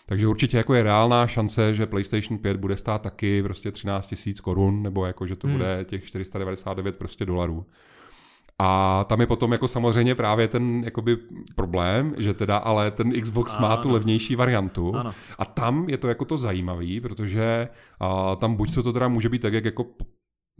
[0.07, 4.37] takže určitě jako je reálná šance, že PlayStation 5 bude stát taky prostě 13 000
[4.43, 5.57] korun, nebo jako, že to hmm.
[5.57, 7.67] bude těch 499 prostě dolarů.
[8.65, 11.19] A tam je potom jako samozřejmě právě ten jakoby
[11.57, 13.69] problém, že teda ale ten Xbox ano.
[13.69, 15.13] má tu levnější variantu ano.
[15.39, 17.69] a tam je to jako to zajímavý, protože
[18.01, 19.85] a, tam buď to, to teda může být tak, jak jako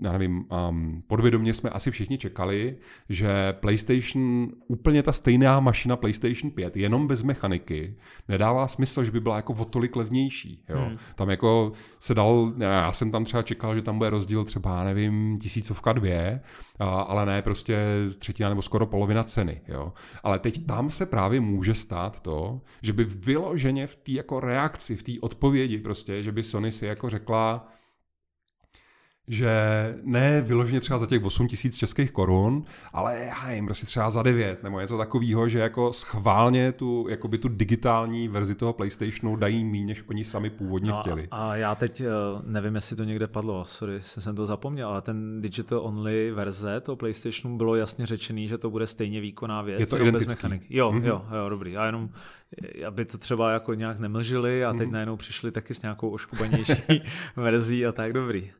[0.01, 2.77] já nevím, um, podvědomě jsme asi všichni čekali,
[3.09, 7.97] že PlayStation, úplně ta stejná mašina PlayStation 5, jenom bez mechaniky,
[8.29, 10.65] nedává smysl, že by byla jako o tolik levnější.
[10.69, 10.79] Jo?
[10.79, 10.97] Hmm.
[11.15, 15.39] Tam jako se dal, já jsem tam třeba čekal, že tam bude rozdíl třeba, nevím,
[15.39, 16.41] tisícovka dvě,
[16.79, 17.79] ale ne prostě
[18.19, 19.61] třetina nebo skoro polovina ceny.
[19.69, 19.93] Jo?
[20.23, 24.97] Ale teď tam se právě může stát to, že by vyloženě v té jako reakci,
[24.97, 27.69] v té odpovědi prostě, že by Sony si jako řekla,
[29.33, 29.51] že
[30.03, 34.23] ne vyloženě třeba za těch 8 tisíc českých korun, ale já jim prostě třeba za
[34.23, 39.65] 9 nebo něco takového, že jako schválně tu, jakoby tu digitální verzi toho PlayStationu dají
[39.65, 41.29] méně, než oni sami původně no chtěli.
[41.31, 42.07] A já teď eh,
[42.47, 46.97] nevím, jestli to někde padlo, sorry, jsem to zapomněl, ale ten digital only verze toho
[46.97, 49.81] PlayStationu bylo jasně řečený, že to bude stejně výkonná věc.
[49.81, 50.27] Je to identický.
[50.27, 50.63] bez mechanik.
[50.71, 51.05] Jo, mm-hmm.
[51.05, 51.77] jo, jo, dobrý.
[51.77, 52.11] A jenom,
[52.87, 54.93] aby to třeba jako nějak nemlžili a teď mm-hmm.
[54.93, 57.03] najednou přišli taky s nějakou oškubanější
[57.37, 58.51] verzí a tak dobrý.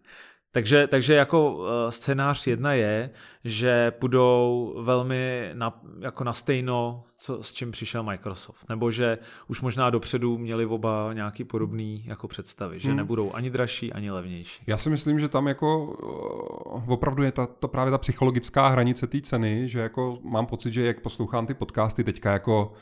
[0.53, 3.11] Takže, takže jako eh, scénář jedna je,
[3.45, 8.69] že půjdou velmi na, jako na stejno, co, s čím přišel Microsoft.
[8.69, 12.97] Nebo že už možná dopředu měli oba nějaký podobný jako představy, že hmm.
[12.97, 14.63] nebudou ani dražší, ani levnější.
[14.67, 15.97] Já si myslím, že tam jako
[16.87, 20.73] eh, opravdu je ta, ta právě ta psychologická hranice té ceny, že jako mám pocit,
[20.73, 22.73] že jak poslouchám ty podcasty teďka jako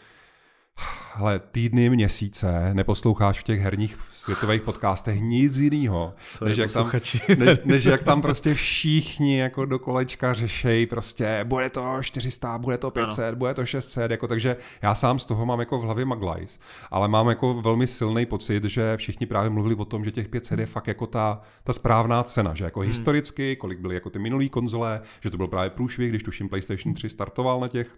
[1.20, 6.14] ale týdny, měsíce neposloucháš v těch herních světových podcastech nic jiného,
[6.44, 6.90] než, jak tam,
[7.38, 12.78] než, než jak tam prostě všichni jako do kolečka řešejí prostě bude to 400, bude
[12.78, 13.36] to 500, ano.
[13.36, 16.58] bude to 600, jako, takže já sám z toho mám jako v hlavě Maglajs,
[16.90, 20.58] ale mám jako velmi silný pocit, že všichni právě mluvili o tom, že těch 500
[20.58, 22.88] je fakt jako ta, ta správná cena, že jako hmm.
[22.88, 26.94] historicky, kolik byly jako ty minulý konzole, že to byl právě průšvih, když tuším PlayStation
[26.94, 27.96] 3 startoval na těch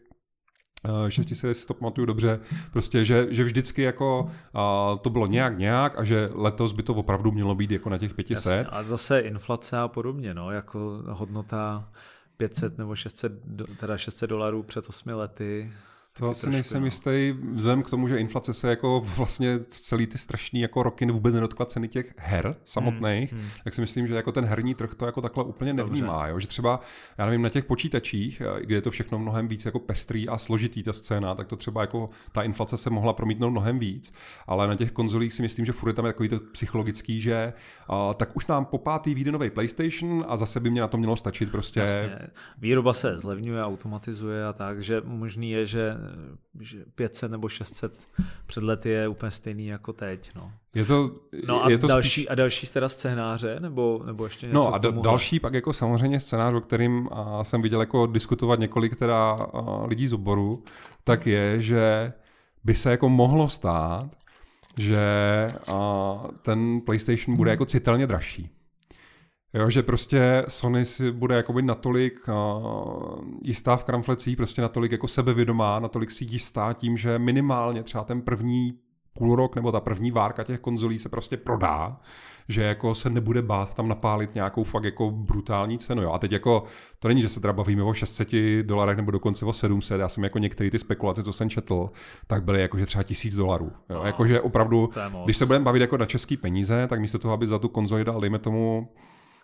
[1.09, 2.41] 600, jestli to pamatuju dobře,
[2.73, 6.95] prostě, že, že vždycky jako uh, to bylo nějak nějak a že letos by to
[6.95, 8.31] opravdu mělo být jako na těch 500.
[8.31, 11.89] Jasně, a zase inflace a podobně, no, jako hodnota
[12.37, 13.33] 500 nebo 600,
[13.77, 15.73] teda 600 dolarů před 8 lety,
[16.19, 16.87] to asi trošku, nejsem no.
[16.87, 21.35] jistý, vzhledem k tomu, že inflace se jako vlastně celý ty strašný jako roky vůbec
[21.35, 23.51] nedotkla ceny těch her samotných, hmm, hmm.
[23.65, 26.29] tak si myslím, že jako ten herní trh to jako takhle úplně nevnímá.
[26.29, 26.41] Jo?
[26.41, 26.81] Že třeba,
[27.19, 30.39] já nevím, na těch počítačích, eh, kde je to všechno mnohem víc jako pestrý a
[30.39, 34.15] složitý ta scéna, tak to třeba jako ta inflace se mohla promítnout mnohem víc,
[34.47, 37.53] ale na těch konzolích si myslím, že furt je tam takový to psychologický, že
[37.91, 40.97] uh, tak už nám po pátý vyjde nový PlayStation a zase by mě na to
[40.97, 41.81] mělo stačit prostě.
[41.81, 42.19] Jasně.
[42.59, 46.02] Výroba se zlevňuje, automatizuje a tak, že možný je, že
[46.61, 48.09] že 500 nebo 600
[48.47, 50.31] před lety je úplně stejný jako teď.
[50.35, 50.53] No.
[50.75, 51.11] Je to,
[51.47, 52.27] no a, je to další, spíš...
[52.31, 56.21] a další teda scénáře, nebo, nebo ještě něco No a d- další pak jako samozřejmě
[56.21, 60.65] scénář, o kterým a, jsem viděl jako diskutovat několik teda a, lidí z oboru,
[61.05, 62.13] tak je, že
[62.65, 64.17] by se jako mohlo stát,
[64.79, 65.01] že
[65.67, 68.51] a, ten PlayStation bude jako citelně dražší.
[69.55, 75.09] Jo, že prostě Sony si bude jakoby natolik uh, jistá v kramflecích, prostě natolik jako
[75.09, 78.79] sebevědomá, natolik si jistá tím, že minimálně třeba ten první
[79.15, 82.01] půl rok nebo ta první várka těch konzolí se prostě prodá,
[82.49, 86.03] že jako se nebude bát tam napálit nějakou fakt jako brutální cenu.
[86.03, 86.13] Jo.
[86.13, 86.65] A teď jako
[86.99, 88.29] to není, že se teda bavíme o 600
[88.63, 90.01] dolarech nebo dokonce o 700.
[90.01, 91.91] Já jsem jako některé ty spekulace, co jsem četl,
[92.27, 93.73] tak byly jako že třeba tisíc dolarů.
[93.91, 94.03] Jo.
[94.05, 94.91] Jakože opravdu,
[95.25, 98.05] když se budeme bavit jako na český peníze, tak místo toho, aby za tu konzoli
[98.05, 98.89] dal, dejme tomu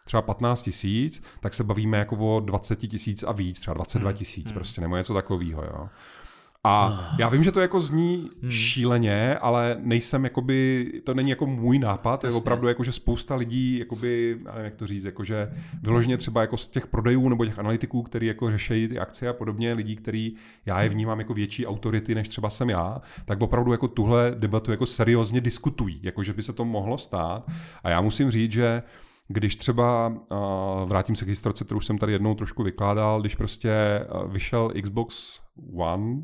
[0.08, 4.18] třeba 15 tisíc, tak se bavíme jako o 20 tisíc a víc, třeba 22 hmm,
[4.18, 4.54] tisíc hmm.
[4.54, 5.88] prostě, nebo něco takového, jo.
[6.64, 7.16] A ah.
[7.18, 8.50] já vím, že to jako zní hmm.
[8.50, 13.78] šíleně, ale nejsem jakoby, to není jako můj nápad, je opravdu jako, že spousta lidí,
[13.78, 15.52] jakoby, já nevím, jak to říct, jakože
[15.82, 19.32] vyloženě třeba jako z těch prodejů nebo těch analytiků, kteří jako řeší ty akcie a
[19.32, 20.34] podobně, lidí, který
[20.66, 24.70] já je vnímám jako větší autority, než třeba jsem já, tak opravdu jako tuhle debatu
[24.70, 27.50] jako seriózně diskutují, jako že by se to mohlo stát.
[27.82, 28.82] A já musím říct, že
[29.28, 30.12] když třeba,
[30.84, 33.72] vrátím se k historice, kterou jsem tady jednou trošku vykládal, když prostě
[34.26, 35.40] vyšel Xbox
[35.76, 36.22] One,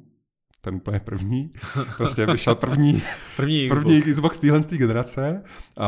[0.61, 1.53] ten úplně první,
[1.97, 3.03] prostě vyšel první,
[3.37, 5.43] první, první Xbox, Xbox téhle generace,
[5.79, 5.87] uh,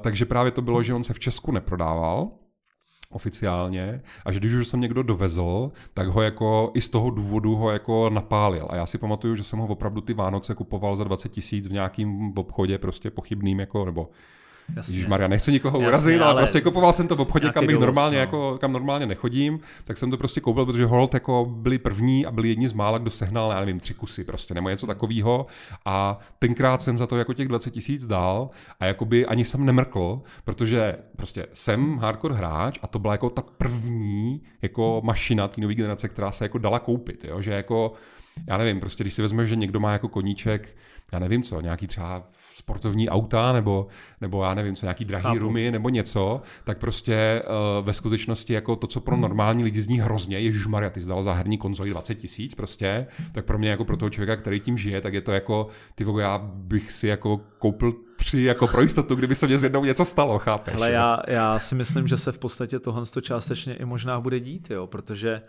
[0.00, 2.30] takže právě to bylo, že on se v Česku neprodával,
[3.10, 7.56] oficiálně a že když už jsem někdo dovezl, tak ho jako i z toho důvodu
[7.56, 8.66] ho jako napálil.
[8.70, 11.72] A já si pamatuju, že jsem ho opravdu ty Vánoce kupoval za 20 tisíc v
[11.72, 14.08] nějakým obchodě prostě pochybným jako, nebo
[14.76, 15.06] Jasně.
[15.08, 17.78] Maria, nechci nikoho Jasně, urazit, ale, ale prostě kupoval jsem to v obchodě, kam bych
[17.78, 18.20] normálně, no.
[18.20, 22.30] jako, kam normálně nechodím, tak jsem to prostě koupil, protože Hold jako byli první a
[22.30, 25.46] byli jedni z mála, kdo sehnal, já nevím, tři kusy prostě, nebo něco takového.
[25.84, 28.50] A tenkrát jsem za to jako těch 20 tisíc dal
[28.80, 33.42] a jakoby ani jsem nemrkl, protože prostě jsem hardcore hráč a to byla jako ta
[33.42, 37.40] první jako mašina té nové generace, která se jako dala koupit, jo?
[37.40, 37.92] že jako
[38.48, 40.76] já nevím, prostě když si vezmeš, že někdo má jako koníček,
[41.12, 42.26] já nevím co, nějaký třeba
[42.56, 43.86] sportovní auta nebo,
[44.20, 45.38] nebo já nevím co, nějaký drahý Chápu.
[45.38, 47.42] rumy nebo něco, tak prostě
[47.78, 51.22] uh, ve skutečnosti jako to, co pro normální lidi zní hrozně, je Maria, ty zdal
[51.22, 54.78] za herní konzoli 20 tisíc prostě, tak pro mě jako pro toho člověka, který tím
[54.78, 58.82] žije, tak je to jako, ty vogo, já bych si jako koupil tři jako pro
[58.82, 60.74] jistotu, kdyby se mě z jednou něco stalo, chápeš?
[60.74, 64.70] Ale já, já si myslím, že se v podstatě tohle částečně i možná bude dít,
[64.70, 65.42] jo, protože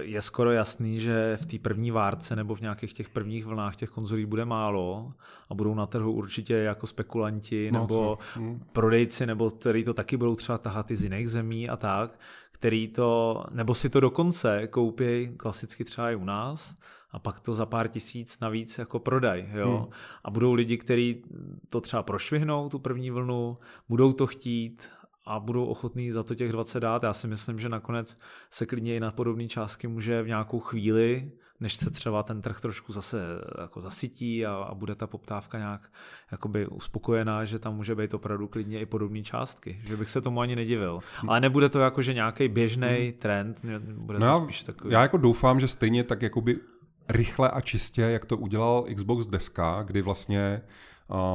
[0.00, 3.90] je skoro jasný, že v té první várce nebo v nějakých těch prvních vlnách těch
[3.90, 5.12] konzolí bude málo
[5.50, 8.18] a budou na trhu určitě jako spekulanti no, nebo?
[8.34, 8.60] Hmm.
[8.72, 12.18] prodejci, nebo který to taky budou třeba tahat i z jiných zemí a tak,
[12.52, 16.74] který to, nebo si to dokonce koupí klasicky třeba i u nás
[17.10, 19.48] a pak to za pár tisíc navíc jako prodaj.
[19.52, 19.76] Jo?
[19.78, 19.86] Hmm.
[20.24, 21.24] A budou lidi, kteří
[21.68, 23.58] to třeba prošvihnou, tu první vlnu,
[23.88, 24.88] budou to chtít
[25.26, 27.02] a budou ochotní za to těch 20 dát.
[27.02, 28.18] Já si myslím, že nakonec
[28.50, 32.60] se klidně i na podobné částky může v nějakou chvíli, než se třeba ten trh
[32.60, 33.24] trošku zase
[33.60, 35.92] jako zasytí a, a bude ta poptávka nějak
[36.32, 39.80] jakoby uspokojená, že tam může být opravdu klidně i podobné částky.
[39.86, 41.00] Že bych se tomu ani nedivil.
[41.28, 43.12] Ale nebude to jako, že nějaký běžný hmm.
[43.12, 43.64] trend,
[43.96, 44.94] bude to no spíš takový.
[44.94, 46.60] Já jako doufám, že stejně tak jakoby
[47.08, 50.62] rychle a čistě, jak to udělal Xbox deska, kdy vlastně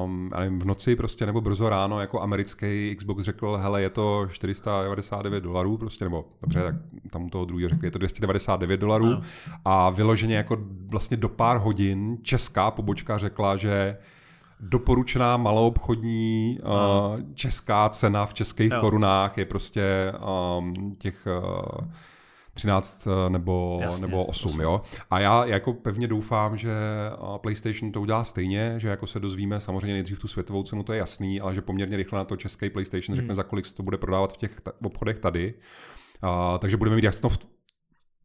[0.03, 4.27] um, nevím, v noci prostě nebo brzo ráno jako americký Xbox řekl, hele, je to
[4.29, 6.75] 499 dolarů prostě, nebo dobře, tak
[7.11, 9.21] tam toho druhého řekl, je to 299 dolarů.
[9.65, 10.57] A vyloženě jako
[10.87, 13.97] vlastně do pár hodin česká pobočka řekla, že
[14.59, 18.79] doporučená maloobchodní uh, česká cena v českých jo.
[18.79, 20.13] korunách je prostě
[20.57, 21.87] um, těch uh,
[22.61, 24.81] 13 eh, nebo, Jasně, nebo 8, 8, jo.
[25.09, 29.59] A já jako pevně doufám, že eh, PlayStation to udělá stejně, že jako se dozvíme
[29.59, 32.69] samozřejmě nejdřív tu světovou cenu, to je jasný, ale že poměrně rychle na to český
[32.69, 33.35] PlayStation řekne, hmm.
[33.35, 34.51] za kolik se to bude prodávat v těch
[34.81, 35.53] v obchodech tady.
[36.23, 37.37] Uh, takže budeme mít jasno v,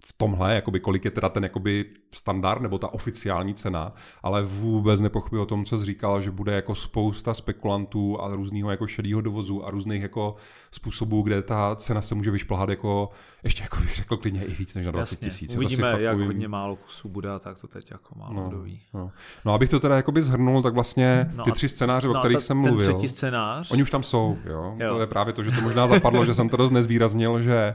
[0.08, 1.84] v tomhle, jakoby kolik je teda ten jakoby
[2.14, 3.92] standard nebo ta oficiální cena,
[4.22, 8.70] ale vůbec nepochybuji o tom, co jsi říkal, že bude jako spousta spekulantů a různého
[8.70, 10.34] jako šedého dovozu a různých jako
[10.70, 13.08] způsobů, kde ta cena se může vyšplhat jako
[13.44, 15.56] ještě jako bych řekl klidně i víc než na 20 tisíc.
[15.56, 16.26] Uvidíme, jak povím...
[16.26, 18.82] hodně málo kusů bude, tak to teď jako málo no, kdo ví.
[18.94, 19.10] No.
[19.44, 22.36] no, abych to teda jakoby zhrnul, tak vlastně no ty tři scénáře, no o kterých
[22.36, 24.74] ta, jsem mluvil, třetí scénář, oni už tam jsou, jo?
[24.78, 24.88] jo.
[24.88, 27.74] To je právě to, že to možná zapadlo, že jsem to dost nezvýraznil, že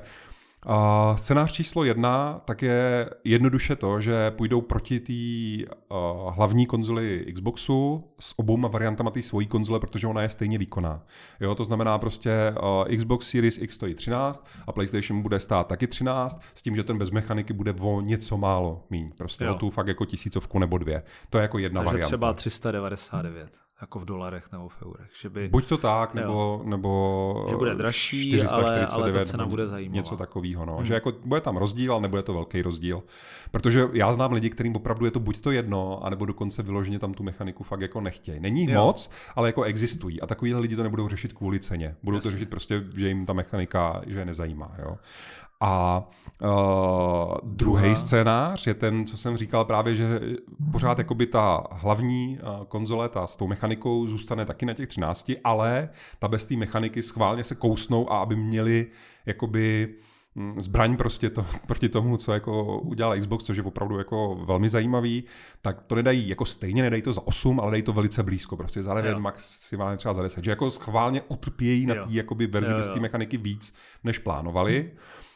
[0.66, 7.26] a scénář číslo jedna tak je jednoduše to, že půjdou proti té uh, hlavní konzoli
[7.34, 11.04] Xboxu s obouma variantama té svojí konzole, protože ona je stejně výkonná.
[11.40, 12.32] Jo, to znamená prostě
[12.64, 16.84] uh, Xbox Series X stojí 13 a PlayStation bude stát taky 13, s tím, že
[16.84, 19.12] ten bez mechaniky bude o něco málo míň.
[19.18, 19.56] Prostě jo.
[19.56, 21.04] o tu fakt jako tisícovku nebo dvě.
[21.30, 22.08] To je jako jedna Takže varianta.
[22.08, 25.10] třeba 399 jako v dolarech nebo v eurech.
[25.22, 29.68] Že by, Buď to tak, nebo, nebo že bude dražší, ale, ale ta cena bude
[29.68, 29.96] zajímavá.
[29.96, 30.76] Něco takového, no.
[30.76, 30.86] Hmm.
[30.86, 33.04] Že jako bude tam rozdíl, ale nebude to velký rozdíl.
[33.52, 37.14] Protože já znám lidi, kterým opravdu je to buď to jedno, anebo dokonce vyloženě tam
[37.14, 38.40] tu mechaniku fakt jako nechtějí.
[38.40, 38.86] Není jo.
[38.86, 40.22] moc, ale jako existují.
[40.22, 41.96] A takovýhle lidi to nebudou řešit kvůli ceně.
[42.04, 42.28] Budou Jasně.
[42.28, 44.72] to řešit prostě, že jim ta mechanika, že je nezajímá.
[44.80, 44.98] Jo.
[45.62, 46.04] A
[46.42, 50.20] uh, druhý scénář je ten, co jsem říkal právě, že
[50.72, 55.32] pořád jakoby ta hlavní uh, konzole, ta s tou mechanikou zůstane taky na těch 13,
[55.44, 55.90] ale
[56.20, 58.88] ta bez té mechaniky schválně se kousnou a aby měli
[59.26, 59.96] jakoby
[60.36, 64.70] hm, zbraň prostě to, proti tomu, co jako udělal Xbox, což je opravdu jako velmi
[64.70, 65.24] zajímavý,
[65.62, 68.84] tak to nedají jako stejně, nedají to za 8, ale dají to velice blízko, prostě
[68.84, 72.88] za 9, maximálně třeba za 10, že jako schválně utrpějí na té jakoby verzi bez
[72.88, 74.82] té mechaniky víc, než plánovali.
[74.82, 74.92] Hmm.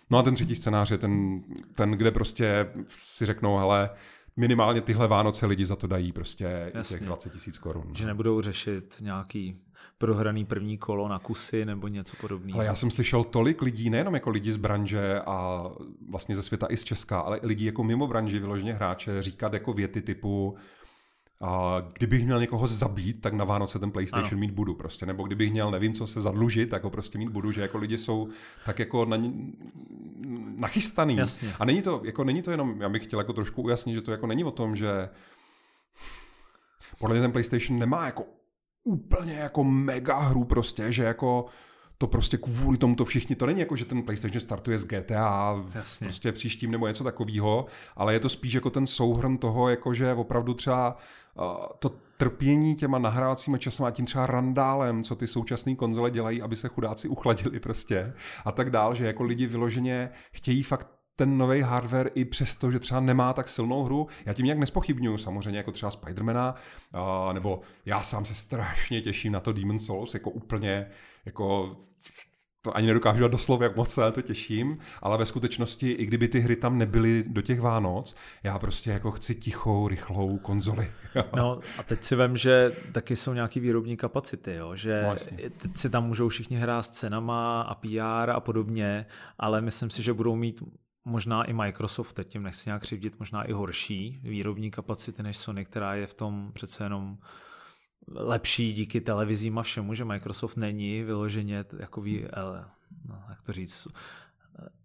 [0.09, 1.43] No a ten třetí scénář je ten,
[1.75, 3.89] ten kde prostě si řeknou, hele,
[4.35, 6.97] minimálně tyhle Vánoce lidi za to dají prostě Jasně.
[6.97, 7.95] těch 20 tisíc korun.
[7.95, 9.59] Že nebudou řešit nějaký
[9.97, 12.57] prohraný první kolo na kusy nebo něco podobného.
[12.59, 15.63] Ale já jsem slyšel tolik lidí, nejenom jako lidi z branže a
[16.09, 19.53] vlastně ze světa i z Česka, ale i lidí jako mimo branži, vyloženě hráče, říkat
[19.53, 20.55] jako věty typu
[21.41, 24.39] a kdybych měl někoho zabít, tak na Vánoce ten PlayStation ano.
[24.39, 25.05] mít budu prostě.
[25.05, 27.97] Nebo kdybych měl, nevím, co se zadlužit, tak ho prostě mít budu, že jako lidi
[27.97, 28.29] jsou
[28.65, 29.17] tak jako na,
[30.55, 31.17] nachystaný.
[31.17, 31.53] Jasně.
[31.59, 34.11] A není to, jako není to jenom, já bych chtěl jako trošku ujasnit, že to
[34.11, 35.09] jako není o tom, že
[36.99, 38.23] podle mě ten PlayStation nemá jako
[38.83, 41.45] úplně jako mega hru prostě, že jako
[41.97, 45.63] to prostě kvůli tomu to všichni, to není jako, že ten PlayStation startuje z GTA
[45.75, 46.05] Jasně.
[46.05, 47.65] prostě příštím nebo něco takového,
[47.95, 50.97] ale je to spíš jako ten souhrn toho, jako že opravdu třeba
[51.79, 56.55] to trpění těma nahrávacíma časem a tím třeba randálem, co ty současné konzole dělají, aby
[56.55, 58.13] se chudáci uchladili prostě
[58.45, 62.79] a tak dál, že jako lidi vyloženě chtějí fakt ten nový hardware i přesto, že
[62.79, 64.07] třeba nemá tak silnou hru.
[64.25, 66.55] Já tím nějak nespochybnuju, samozřejmě jako třeba Spidermana,
[66.93, 70.87] uh, nebo já sám se strašně těším na to Demon Souls, jako úplně,
[71.25, 71.75] jako
[72.65, 76.05] to ani nedokážu dát doslov, jak moc se na to těším, ale ve skutečnosti, i
[76.05, 80.91] kdyby ty hry tam nebyly do těch Vánoc, já prostě jako chci tichou, rychlou konzoli.
[81.35, 84.75] no a teď si vím, že taky jsou nějaký výrobní kapacity, jo?
[84.75, 85.15] že no,
[85.61, 89.05] teď si tam můžou všichni hrát s cenama a PR a podobně,
[89.39, 90.63] ale myslím si, že budou mít
[91.05, 95.65] možná i Microsoft, teď tím nechci nějak křivdit, možná i horší výrobní kapacity než Sony,
[95.65, 97.17] která je v tom přece jenom
[98.07, 102.25] lepší díky televizím a všemu, že Microsoft není vyloženě takový,
[103.05, 103.87] no, jak to říct,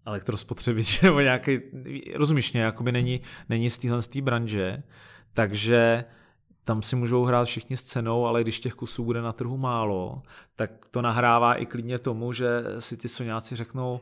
[0.06, 1.60] elektrospotřebič nebo nějaký,
[2.16, 4.82] rozumíš mě, jakoby není, není z téhle branže,
[5.32, 6.04] takže
[6.64, 10.22] tam si můžou hrát všichni s cenou, ale když těch kusů bude na trhu málo,
[10.56, 12.46] tak to nahrává i klidně tomu, že
[12.78, 14.00] si ty soňáci řeknou,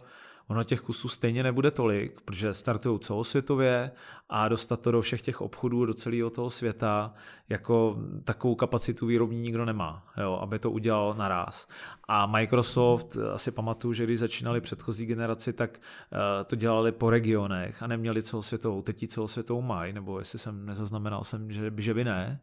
[0.48, 3.90] ono těch kusů stejně nebude tolik, protože startují celosvětově
[4.28, 7.14] a dostat to do všech těch obchodů, do celého toho světa,
[7.48, 11.68] jako takovou kapacitu výrobní nikdo nemá, jo, aby to udělal naraz.
[12.08, 15.80] A Microsoft, asi pamatuju, že když začínali předchozí generaci, tak
[16.12, 18.82] uh, to dělali po regionech a neměli celosvětovou.
[18.82, 22.40] Teď celosvětovou mají, nebo jestli jsem nezaznamenal jsem, že, že by ne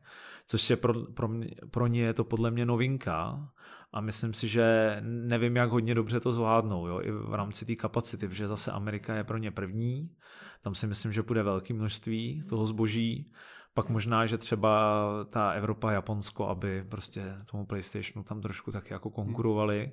[0.47, 3.49] což je pro, pro, mě, pro ně je to podle mě novinka
[3.96, 7.76] a myslím si, že nevím, jak hodně dobře to zvládnou, jo, i v rámci té
[7.76, 10.10] kapacity, protože zase Amerika je pro ně první,
[10.62, 13.32] tam si myslím, že bude velké množství toho zboží,
[13.74, 19.10] pak možná, že třeba ta Evropa, Japonsko, aby prostě tomu PlayStationu tam trošku taky jako
[19.10, 19.91] konkurovali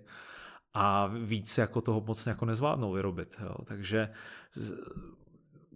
[0.74, 3.36] a víc jako toho moc jako nezvládnou vyrobit.
[3.42, 3.55] Jo.
[3.64, 4.09] Takže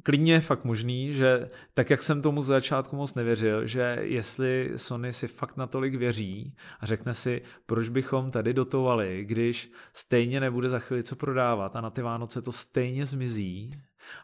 [0.07, 4.73] klidně je fakt možný, že tak, jak jsem tomu z začátku moc nevěřil, že jestli
[4.77, 10.69] Sony si fakt natolik věří a řekne si, proč bychom tady dotovali, když stejně nebude
[10.69, 13.71] za chvíli co prodávat a na ty Vánoce to stejně zmizí,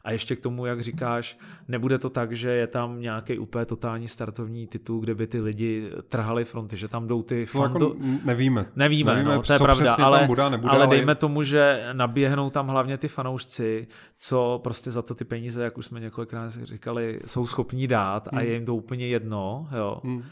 [0.05, 4.09] a ještě k tomu, jak říkáš, nebude to tak, že je tam nějaký úplně totální
[4.09, 7.79] startovní titul, kde by ty lidi trhali fronty, že tam jdou ty fando...
[7.79, 8.67] no, jako nevíme.
[8.77, 11.15] Nevíme, nevíme no, to je pravda, ale, bude, nebude, ale dejme ale...
[11.15, 13.87] tomu, že naběhnou tam hlavně ty fanoušci,
[14.19, 18.37] co prostě za to ty peníze, jak už jsme několikrát říkali, jsou schopní dát a
[18.37, 18.47] hmm.
[18.47, 20.01] je jim to úplně jedno, jo.
[20.05, 20.25] Hmm.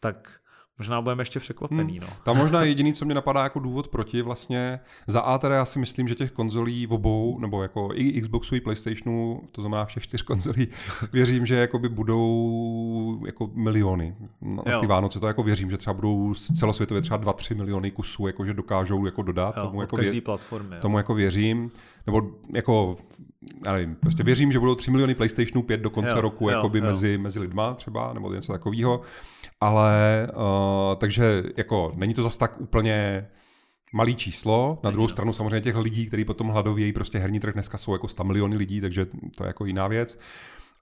[0.00, 0.40] Tak
[0.78, 1.92] Možná budeme ještě překvapený.
[1.92, 2.00] Hmm.
[2.00, 2.06] No.
[2.24, 5.78] Tam možná jediný, co mě napadá jako důvod proti, vlastně za A teda já si
[5.78, 10.02] myslím, že těch konzolí v obou, nebo jako i Xboxu, i PlayStationu, to znamená všech
[10.02, 10.68] čtyř konzolí,
[11.12, 14.14] věřím, že jakoby budou jako miliony.
[14.40, 18.46] Na ty Vánoce to jako věřím, že třeba budou celosvětově třeba 2-3 miliony kusů, jako
[18.46, 19.54] že dokážou jako dodat.
[19.56, 21.70] Jo, tomu, jako vě- platformy, tomu jako věřím.
[22.06, 22.22] Nebo
[22.54, 22.96] jako,
[23.66, 26.56] já nevím, prostě věřím, že budou 3 miliony PlayStationů 5 do konce jo, roku jo,
[26.56, 26.84] jakoby jo.
[26.84, 29.00] Mezi, mezi lidma třeba, nebo něco takového.
[29.60, 33.28] Ale uh, takže jako není to zas tak úplně
[33.92, 34.78] malý číslo.
[34.82, 38.08] Na druhou stranu samozřejmě těch lidí, kteří potom hladovějí, prostě herní trh dneska jsou jako
[38.08, 40.18] 100 miliony lidí, takže to je jako jiná věc.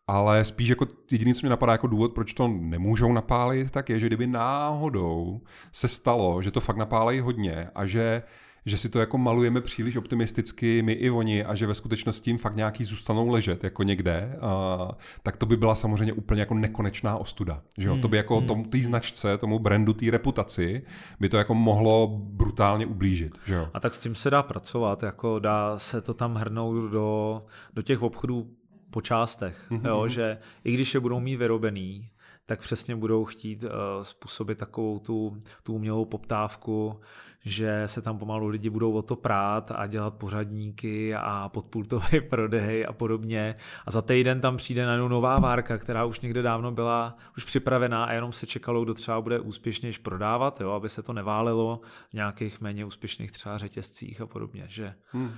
[0.08, 3.98] Ale spíš jako jediný, co mi napadá jako důvod, proč to nemůžou napálit, tak je,
[3.98, 5.40] že kdyby náhodou
[5.72, 8.22] se stalo, že to fakt napálejí hodně a že
[8.66, 12.38] že si to jako malujeme příliš optimisticky my i oni a že ve skutečnosti tím
[12.38, 14.88] fakt nějaký zůstanou ležet jako někde, a,
[15.22, 17.62] tak to by byla samozřejmě úplně jako nekonečná ostuda.
[17.78, 17.92] Že jo?
[17.92, 18.46] Hmm, to by jako hmm.
[18.46, 20.82] tomu té značce, tomu brandu, té reputaci,
[21.20, 23.38] by to jako mohlo brutálně ublížit.
[23.46, 23.68] Že jo?
[23.74, 27.42] A tak s tím se dá pracovat, jako dá se to tam hrnout do,
[27.74, 28.50] do těch obchodů
[28.90, 29.88] po částech, mm-hmm.
[29.88, 30.00] jo?
[30.00, 30.08] Mhm.
[30.08, 32.10] že i když je budou mít vyrobený,
[32.46, 33.70] tak přesně budou chtít uh,
[34.02, 37.00] způsobit takovou tu, tu umělou poptávku,
[37.46, 42.86] že se tam pomalu lidi budou o to prát a dělat pořadníky a podpultové prodej
[42.88, 43.54] a podobně.
[43.86, 48.04] A za týden tam přijde na nová várka, která už někde dávno byla už připravená
[48.04, 51.80] a jenom se čekalo, kdo třeba bude úspěšnější prodávat, jo, aby se to neválilo
[52.10, 54.64] v nějakých méně úspěšných třeba řetězcích a podobně.
[54.68, 54.94] Že...
[55.12, 55.32] Hmm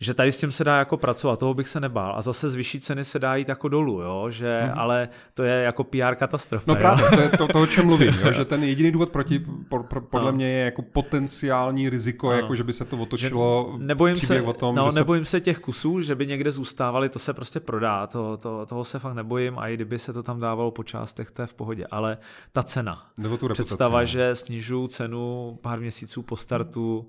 [0.00, 2.14] že tady s tím se dá jako pracovat, toho bych se nebál.
[2.16, 4.26] A zase z vyšší ceny se dá jít jako dolů, jo?
[4.30, 4.74] že, mm-hmm.
[4.76, 6.64] ale to je jako PR katastrofa.
[6.66, 6.80] No jo?
[6.80, 8.32] právě, to je to, to, o čem mluvím, jo?
[8.32, 9.38] že ten jediný důvod proti,
[9.68, 10.36] po, po, podle no.
[10.36, 12.32] mě je jako potenciální riziko, no.
[12.32, 15.30] jako že by se to otočilo že nebojím se, o tom, no, že nebojím se...
[15.30, 18.98] se těch kusů, že by někde zůstávali, to se prostě prodá, to, to, toho se
[18.98, 21.86] fakt nebojím a i kdyby se to tam dávalo po částech, to je v pohodě,
[21.90, 22.18] ale
[22.52, 24.06] ta cena, Nebo tu představa, no.
[24.06, 27.08] že snižuju cenu pár měsíců po startu,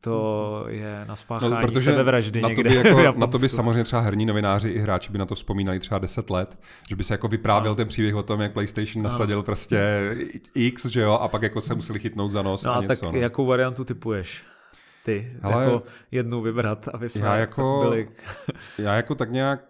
[0.00, 3.84] to je na spáchání no, protože sebevraždy na to, by jako, na to by samozřejmě
[3.84, 7.14] třeba herní novináři i hráči by na to vzpomínali třeba 10 let, že by se
[7.14, 7.76] jako vyprávěl no.
[7.76, 9.42] ten příběh o tom, jak PlayStation nasadil no.
[9.42, 10.10] prostě
[10.54, 13.00] X, že jo, a pak jako se museli chytnout za nos no a, a něco.
[13.00, 13.18] tak no.
[13.18, 14.42] jakou variantu typuješ?
[15.04, 18.08] Ty, Ale jako jednu vybrat, aby jsme já jako, byli...
[18.78, 19.69] já jako tak nějak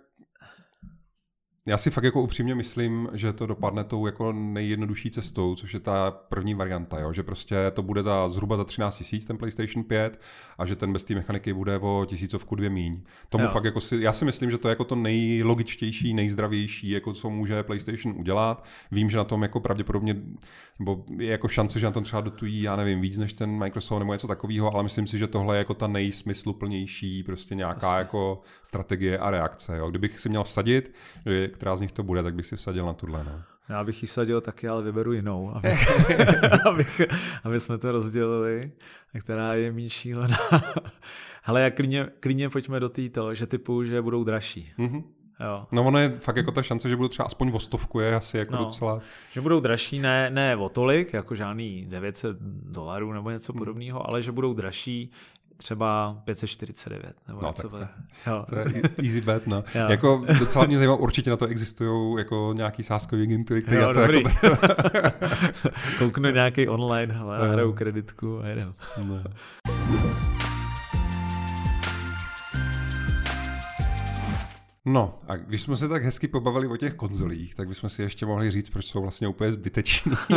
[1.67, 5.81] já si fakt jako upřímně myslím, že to dopadne tou jako nejjednodušší cestou, což je
[5.81, 7.13] ta první varianta, jo?
[7.13, 10.21] že prostě to bude za zhruba za 13 tisíc ten PlayStation 5
[10.59, 13.03] a že ten bez té mechaniky bude o tisícovku dvě míň.
[13.29, 13.51] Tomu jo.
[13.51, 17.31] fakt jako si, já si myslím, že to je jako to nejlogičtější, nejzdravější, jako co
[17.31, 18.65] může PlayStation udělat.
[18.93, 20.17] Vím, že na tom jako pravděpodobně,
[20.79, 23.99] nebo je jako šance, že na tom třeba dotují, já nevím, víc než ten Microsoft
[23.99, 27.99] nebo něco takového, ale myslím si, že tohle je jako ta nejsmysluplnější prostě nějaká Asi.
[27.99, 29.77] jako strategie a reakce.
[29.77, 29.91] Jo?
[29.91, 30.95] Kdybych si měl vsadit,
[31.27, 33.25] že která z nich to bude, tak bych si vsadil na tuhle.
[33.25, 33.43] No.
[33.69, 35.69] Já bych ji vsadil taky, ale vyberu jinou, aby,
[36.69, 36.87] aby,
[37.45, 38.73] aby jsme to rozdělili,
[39.21, 40.39] která je méně šílená.
[41.45, 44.73] Ale jak klidně, klidně pojďme do této, že typu, že budou dražší.
[44.79, 45.03] Mm-hmm.
[45.41, 45.67] Jo.
[45.73, 48.39] No ono je fakt jako ta šance, že budou třeba aspoň o stovku je asi
[48.39, 49.01] jako no, docela...
[49.33, 52.37] Že budou dražší, ne, ne o tolik, jako žádný 900
[52.71, 55.13] dolarů nebo něco podobného, ale že budou dražší
[55.61, 57.13] třeba 549.
[57.29, 57.79] Nebo no, tak to,
[58.27, 58.45] jo.
[58.49, 58.65] to je
[59.03, 59.65] easy bet, no.
[59.75, 59.87] Jo.
[59.89, 64.01] Jako docela mě zajímá, určitě na to existují jako nějaký sáskový agentury, které jo, to
[64.01, 64.23] dobrý.
[64.23, 64.57] jako...
[65.99, 68.75] Kouknu nějaký online, hele, hraju kreditku a jedem.
[69.05, 69.23] No.
[74.93, 78.27] No a když jsme se tak hezky pobavili o těch konzolích, tak bychom si ještě
[78.27, 80.13] mohli říct, proč jsou vlastně úplně zbyteční.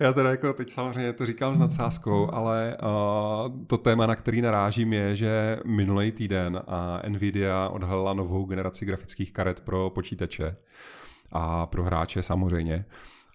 [0.00, 4.40] Já teda jako teď samozřejmě to říkám s nadsázkou, ale uh, to téma, na který
[4.40, 10.56] narážím, je, že minulý týden a Nvidia odhalila novou generaci grafických karet pro počítače
[11.32, 12.84] a pro hráče samozřejmě.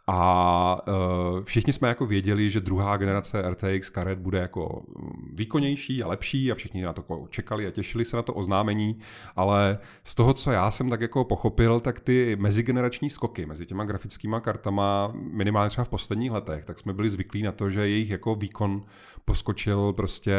[0.08, 6.04] A uh, všichni jsme jako věděli, že druhá generace RTX karet bude jako mm, výkonnější
[6.04, 8.99] a lepší a všichni na to čekali a těšili se na to oznámení,
[9.36, 13.86] ale z toho, co já jsem tak jako pochopil, tak ty mezigenerační skoky mezi těma
[13.86, 18.10] grafickými kartama, minimálně třeba v posledních letech, tak jsme byli zvyklí na to, že jejich
[18.10, 18.84] jako výkon
[19.26, 20.36] poskočil prostě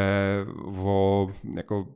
[0.76, 1.86] o jako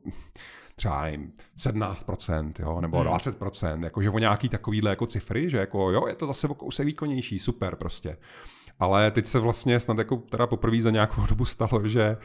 [0.79, 3.09] třeba nevím, 17% jo, nebo hmm.
[3.09, 6.87] 20%, jakože o nějaký takovýhle jako cifry, že jako jo, je to zase o kousek
[6.87, 8.17] výkonnější, super prostě.
[8.81, 12.17] Ale teď se vlastně snad jako teda poprvé za nějakou dobu stalo, že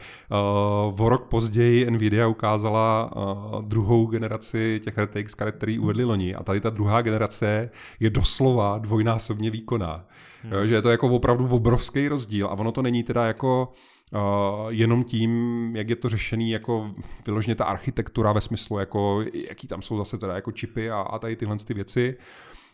[0.92, 6.34] uh, o rok později Nvidia ukázala uh, druhou generaci těch RTX karet, který uvedli loni
[6.34, 10.06] a tady ta druhá generace je doslova dvojnásobně výkonná.
[10.42, 10.52] Hmm.
[10.52, 13.72] Jo, že je to jako opravdu obrovský rozdíl a ono to není teda jako
[14.14, 16.90] Uh, jenom tím, jak je to řešený, jako
[17.26, 21.18] vyloženě ta architektura ve smyslu, jako jaký tam jsou zase teda jako čipy a, a
[21.18, 22.16] tady tyhle ty věci,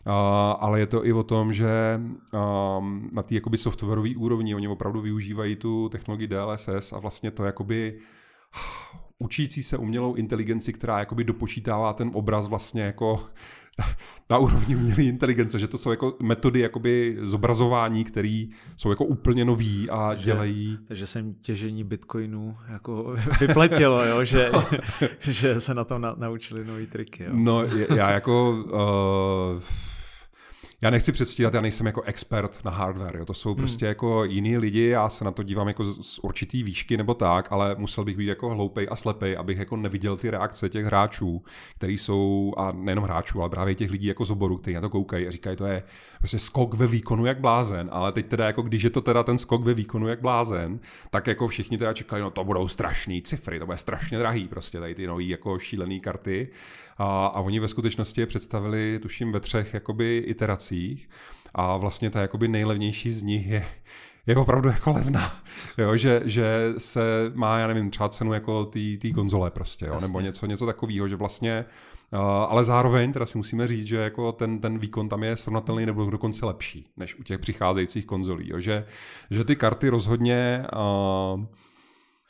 [0.05, 0.13] uh,
[0.59, 1.99] ale je to i o tom, že
[2.79, 7.43] um, na té jakoby softwarové úrovni oni opravdu využívají tu technologii DLSS a vlastně to
[7.43, 7.99] jakoby
[9.19, 13.19] učící se umělou inteligenci, která jakoby dopočítává ten obraz vlastně jako
[14.29, 18.45] na úrovni umělé inteligence, že to jsou jako metody jakoby zobrazování, které
[18.77, 20.79] jsou jako úplně nový a že, dělají...
[20.87, 24.23] Takže jsem těžení bitcoinů jako vypletilo, jo?
[24.23, 24.65] Že, no.
[25.19, 27.23] že se na tom na, naučili nový triky.
[27.23, 27.29] Jo?
[27.33, 27.63] No
[27.95, 28.51] já jako...
[29.55, 29.63] Uh,
[30.83, 33.25] já nechci předstírat, já nejsem jako expert na hardware, jo.
[33.25, 33.57] to jsou hmm.
[33.57, 37.51] prostě jako jiní lidi, já se na to dívám jako z určitý výšky nebo tak,
[37.51, 41.43] ale musel bych být jako hloupej a slepej, abych jako neviděl ty reakce těch hráčů,
[41.75, 44.89] který jsou, a nejenom hráčů, ale právě těch lidí jako z oboru, kteří na to
[44.89, 45.83] koukají a říkají, to je
[46.19, 49.37] prostě skok ve výkonu jak blázen, ale teď teda jako když je to teda ten
[49.37, 50.79] skok ve výkonu jak blázen,
[51.09, 54.79] tak jako všichni teda čekali, no to budou strašný cifry, to bude strašně drahý prostě
[54.79, 56.49] tady ty nový jako šílený karty
[57.01, 61.07] a, a oni ve skutečnosti je představili, tuším, ve třech jakoby iteracích.
[61.53, 63.65] A vlastně ta jakoby nejlevnější z nich je,
[64.27, 65.33] je opravdu jako levná,
[65.77, 67.01] jo, že, že se
[67.33, 68.65] má, já nevím, třeba cenu jako
[69.01, 71.65] té konzole prostě, jo, nebo něco, něco takového, že vlastně,
[72.13, 75.85] uh, ale zároveň teda si musíme říct, že jako ten, ten výkon tam je srovnatelný
[75.85, 78.85] nebo dokonce lepší, než u těch přicházejících konzolí, jo, že,
[79.31, 81.45] že ty karty rozhodně uh,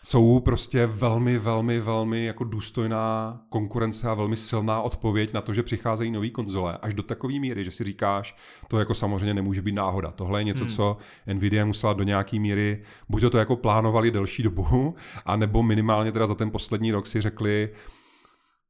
[0.03, 5.63] jsou prostě velmi, velmi, velmi jako důstojná konkurence a velmi silná odpověď na to, že
[5.63, 8.35] přicházejí nové konzole, až do takové míry, že si říkáš,
[8.67, 10.11] to jako samozřejmě nemůže být náhoda.
[10.11, 10.73] Tohle je něco, hmm.
[10.73, 10.97] co
[11.33, 14.95] Nvidia musela do nějaké míry, buď to, to jako plánovali delší dobu,
[15.25, 17.69] anebo minimálně teda za ten poslední rok si řekli,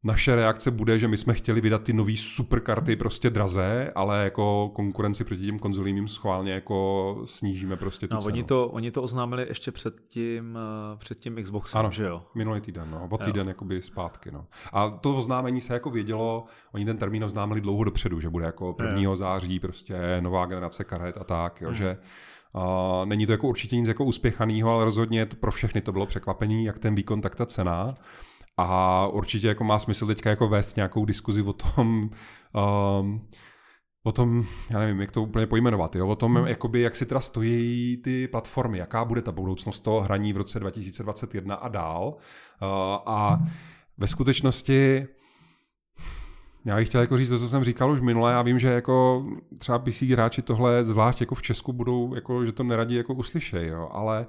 [0.03, 4.71] naše reakce bude, že my jsme chtěli vydat ty nové superkarty prostě draze, ale jako
[4.75, 8.33] konkurenci proti těm konzolím jim schválně jako snížíme prostě tu no, cenu.
[8.33, 10.57] Oni to, oni to oznámili ještě před tím,
[10.93, 12.23] eh, před tím Xboxem, ano, že jo?
[12.35, 13.07] minulý týden, no.
[13.11, 13.49] O týden jo.
[13.49, 14.45] jakoby zpátky, no.
[14.73, 18.75] A to oznámení se jako vědělo, oni ten termín oznámili dlouho dopředu, že bude jako
[18.83, 19.01] 1.
[19.01, 19.15] Jo.
[19.15, 21.75] září prostě nová generace karet a tak, jo, hmm.
[21.75, 21.97] že
[22.53, 26.05] Uh, není to jako určitě nic jako uspěchaného, ale rozhodně to pro všechny to bylo
[26.05, 27.95] překvapení, jak ten výkon, tak ta cena.
[28.57, 32.01] A určitě jako má smysl teďka jako vést nějakou diskuzi o tom,
[32.99, 33.27] um,
[34.03, 36.07] o tom, já nevím, jak to úplně pojmenovat, jo?
[36.07, 36.47] o tom, hmm.
[36.47, 40.59] jakoby, jak si teda stojí ty platformy, jaká bude ta budoucnost toho hraní v roce
[40.59, 42.15] 2021 a dál.
[42.61, 42.67] Uh,
[43.05, 43.41] a
[43.97, 45.07] ve skutečnosti
[46.65, 48.31] já bych chtěl jako říct to, co jsem říkal už minule.
[48.31, 49.25] Já vím, že jako
[49.57, 53.67] třeba PC hráči tohle, zvlášť jako v Česku, budou, jako, že to neradí jako uslyšej,
[53.67, 53.89] jo?
[53.91, 54.27] ale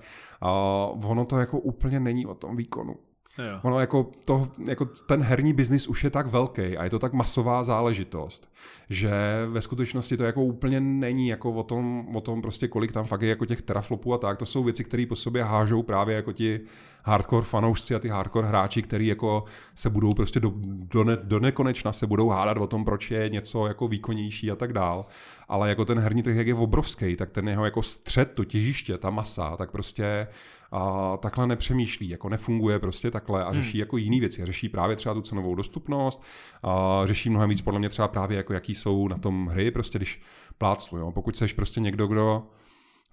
[0.95, 2.95] uh, ono to jako úplně není o tom výkonu.
[3.39, 3.61] Jo.
[3.63, 7.13] Ono jako, to, jako ten herní biznis už je tak velký a je to tak
[7.13, 8.53] masová záležitost,
[8.91, 9.11] že
[9.49, 13.23] ve skutečnosti to jako úplně není jako o tom, o tom prostě kolik tam fakt
[13.23, 14.39] je jako těch teraflopů a tak.
[14.39, 16.61] To jsou věci, které po sobě hážou právě jako ti
[17.05, 21.41] hardcore fanoušci a ty hardcore hráči, který jako se budou prostě do, do, ne, do
[21.41, 25.07] nekonečna se budou hádat o tom, proč je něco jako výkonnější a tak dál.
[25.49, 28.99] Ale jako ten herní trh, jak je obrovský, tak ten jeho jako střed, to těžiště,
[28.99, 30.27] ta masa, tak prostě
[30.73, 33.81] a takhle nepřemýšlí, jako nefunguje prostě takhle a řeší hmm.
[33.81, 34.47] jako jiné věci.
[34.47, 36.23] Řeší právě třeba tu cenovou dostupnost,
[36.63, 39.99] a řeší mnohem víc podle mě třeba právě jako jaký jsou na tom hry, prostě
[39.99, 40.21] když
[40.59, 41.13] plácnu, jo.
[41.13, 42.43] Pokud seš prostě někdo, kdo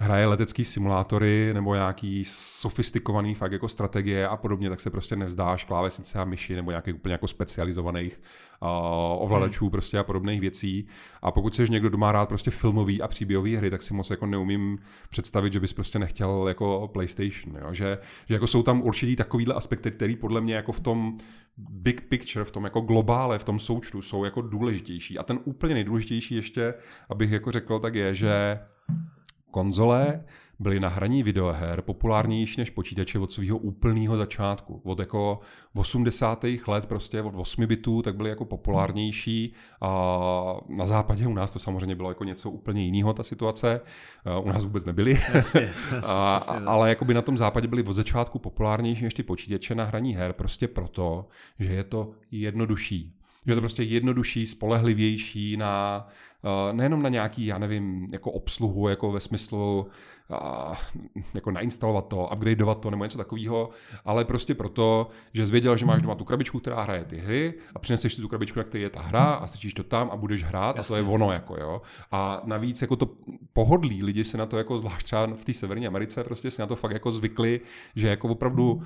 [0.01, 5.63] hraje letecký simulátory nebo nějaký sofistikovaný fakt jako strategie a podobně, tak se prostě nevzdáš
[5.63, 8.21] klávesnice a myši nebo nějakých úplně jako specializovaných
[8.61, 8.69] uh,
[9.23, 9.71] ovladačů hmm.
[9.71, 10.87] prostě a podobných věcí.
[11.21, 14.09] A pokud jsi někdo, kdo má rád prostě filmový a příběhový hry, tak si moc
[14.09, 14.77] jako neumím
[15.09, 17.73] představit, že bys prostě nechtěl jako PlayStation, jo?
[17.73, 17.97] Že,
[18.27, 21.17] že jako jsou tam určitý takovýhle aspekty, který podle mě jako v tom
[21.57, 25.17] big picture, v tom jako globále, v tom součtu jsou jako důležitější.
[25.17, 26.73] A ten úplně nejdůležitější ještě,
[27.09, 28.59] abych jako řekl, tak je, že
[29.51, 30.23] konzole
[30.59, 34.81] byly na hraní videoher populárnější než počítače od svého úplného začátku.
[34.83, 35.39] Od jako
[35.73, 36.45] 80.
[36.67, 39.89] let prostě od 8 bitů tak byly jako populárnější a
[40.69, 43.81] na západě u nás to samozřejmě bylo jako něco úplně jiného ta situace.
[44.43, 45.19] U nás vůbec nebyly.
[45.33, 49.23] Jasně, jasně, a, ale jako by na tom západě byly od začátku populárnější než ty
[49.23, 51.27] počítače na hraní her prostě proto,
[51.59, 53.15] že je to jednodušší.
[53.45, 56.28] Že je to prostě jednodušší, spolehlivější na Eh,
[56.71, 59.87] nejenom na nějaký, já nevím, jako obsluhu, jako ve smyslu
[60.29, 60.75] uh,
[61.33, 63.69] jako nainstalovat to, upgradeovat to nebo něco takového,
[64.05, 67.53] ale prostě proto, že jsi věděl, že máš doma tu krabičku, která hraje ty hry
[67.75, 70.15] a přineseš si tu krabičku, na které je ta hra a strčíš to tam a
[70.15, 70.93] budeš hrát Jasně.
[70.93, 71.81] a to je ono, jako jo.
[72.11, 73.09] A navíc jako to
[73.53, 76.67] pohodlí, lidi se na to jako zvlášť třeba v té severní Americe prostě se na
[76.67, 77.61] to fakt jako zvykli,
[77.95, 78.83] že jako opravdu uh,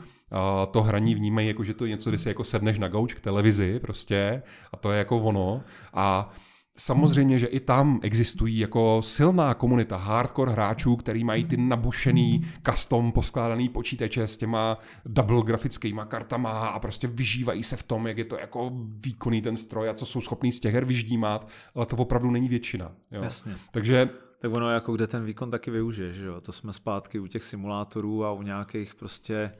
[0.71, 3.21] to hraní vnímají jako, že to je něco, kdy si jako sedneš na gauč k
[3.21, 6.29] televizi prostě a to je jako ono a
[6.77, 13.11] Samozřejmě, že i tam existují jako silná komunita hardcore hráčů, který mají ty nabušený custom
[13.11, 18.25] poskládaný počítače s těma double grafickýma kartama a prostě vyžívají se v tom, jak je
[18.25, 21.95] to jako výkonný ten stroj a co jsou schopní z těch her vyždímat, ale to
[21.95, 22.91] opravdu není většina.
[23.11, 23.23] Jo.
[23.23, 23.55] Jasně.
[23.71, 24.09] Takže
[24.39, 26.41] tak ono jako kde ten výkon taky využije, že jo?
[26.41, 29.51] To jsme zpátky u těch simulátorů a u nějakých prostě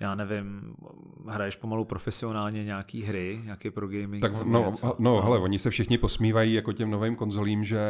[0.00, 0.74] já nevím,
[1.28, 4.20] hraješ pomalu profesionálně nějaký hry, nějaký pro gaming?
[4.20, 4.82] Tak no, věc.
[4.82, 7.80] no, no, hele, oni se všichni posmívají jako těm novým konzolím, že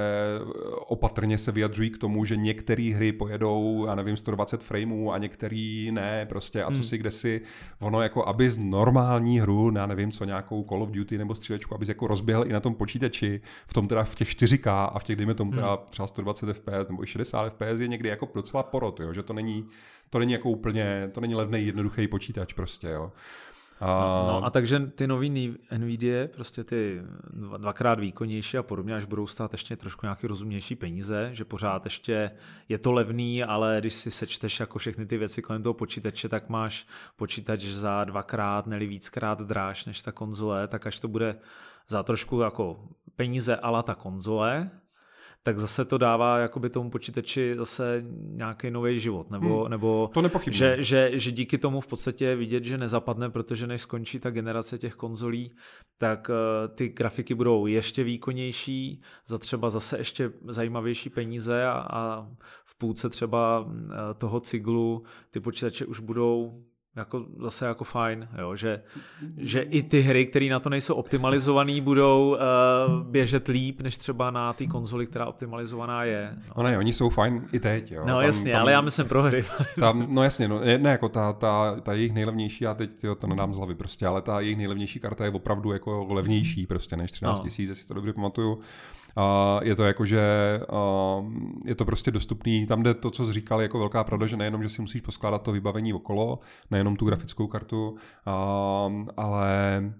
[0.87, 5.87] opatrně se vyjadřují k tomu, že některé hry pojedou, já nevím, 120 frameů a některé
[5.91, 6.83] ne, prostě a co hmm.
[6.83, 7.41] si kde si,
[7.81, 11.75] ono jako, aby z normální hru, já nevím, co nějakou Call of Duty nebo střílečku,
[11.75, 15.05] aby jako rozběhl i na tom počítači, v tom teda v těch 4K a v
[15.05, 15.79] těch, dejme tomu teda hmm.
[15.91, 19.33] třeba 120 FPS nebo i 60 FPS je někdy jako docela porot, jo, že to
[19.33, 19.69] není
[20.15, 23.13] to není jako úplně, to není levný, jednoduchý počítač prostě, jo.
[23.81, 23.87] A...
[24.29, 27.03] No a takže ty nový NVIDIA, prostě ty
[27.57, 32.31] dvakrát výkonnější a podobně, až budou stát ještě trošku nějaký rozumnější peníze, že pořád ještě
[32.69, 36.49] je to levný, ale když si sečteš jako všechny ty věci kolem toho počítače, tak
[36.49, 36.87] máš
[37.17, 41.37] počítač za dvakrát, nebo víckrát dráž než ta konzole, tak až to bude
[41.89, 44.71] za trošku jako peníze ala ta konzole,
[45.47, 50.23] tak zase to dává jakoby tomu počítači zase nějaký nový život, nebo, hmm, nebo to
[50.47, 54.79] že, že, že díky tomu v podstatě vidět, že nezapadne, protože než skončí ta generace
[54.79, 55.53] těch konzolí,
[55.99, 62.29] tak uh, ty grafiky budou ještě výkonnější, za třeba zase ještě zajímavější peníze a, a
[62.65, 63.71] v půlce třeba uh,
[64.19, 66.55] toho cyklu ty počítače už budou
[66.97, 68.83] jako zase jako fajn, jo, že,
[69.37, 74.31] že i ty hry, které na to nejsou optimalizované, budou uh, běžet líp, než třeba
[74.31, 76.35] na té konzoli, která optimalizovaná je.
[76.49, 76.55] No.
[76.57, 78.01] no ne, oni jsou fajn i teď, jo.
[78.07, 79.45] No tam, jasně, tam, ale já myslím pro hry.
[79.81, 83.27] Tam, no jasně, no, ne, jako ta, ta, ta jejich nejlevnější, já teď tyjo, to
[83.27, 87.11] nedám z hlavy prostě, ale ta jejich nejlevnější karta je opravdu jako levnější prostě než
[87.11, 87.45] 13 no.
[87.45, 88.61] tisíc, jestli to dobře pamatuju.
[89.17, 90.21] A je to jako, že
[91.67, 94.63] je to prostě dostupný, tam jde to, co jsi říkal, jako velká pravda, že nejenom,
[94.63, 96.39] že si musíš poskládat to vybavení okolo,
[96.71, 97.97] nejenom tu grafickou kartu,
[99.17, 99.93] ale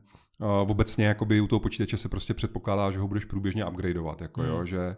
[0.67, 4.49] obecně jakoby u toho počítače se prostě předpokládá, že ho budeš průběžně upgradeovat, jako mm.
[4.49, 4.97] jo, že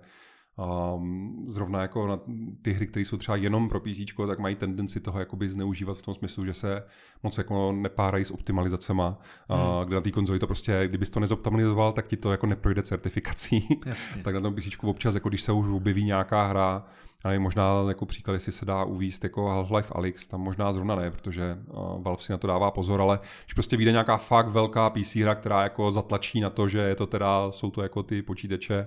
[0.58, 2.20] Um, zrovna jako na
[2.62, 3.96] ty hry, které jsou třeba jenom pro PC,
[4.26, 6.82] tak mají tendenci toho jakoby zneužívat v tom smyslu, že se
[7.22, 9.18] moc jako nepárají s optimalizacema,
[9.48, 9.60] hmm.
[9.60, 12.82] uh, kde na té konzoli to prostě, kdybys to nezoptimalizoval, tak ti to jako neprojde
[12.82, 13.68] certifikací.
[14.22, 16.84] tak na tom PC občas, jako když se už objeví nějaká hra,
[17.24, 20.94] a nevím, možná jako příklad, jestli se dá uvíst jako Half-Life Alyx, tam možná zrovna
[20.94, 24.48] ne, protože uh, Valve si na to dává pozor, ale když prostě vyjde nějaká fakt
[24.48, 28.02] velká PC hra, která jako zatlačí na to, že je to teda, jsou to jako
[28.02, 28.86] ty počítače,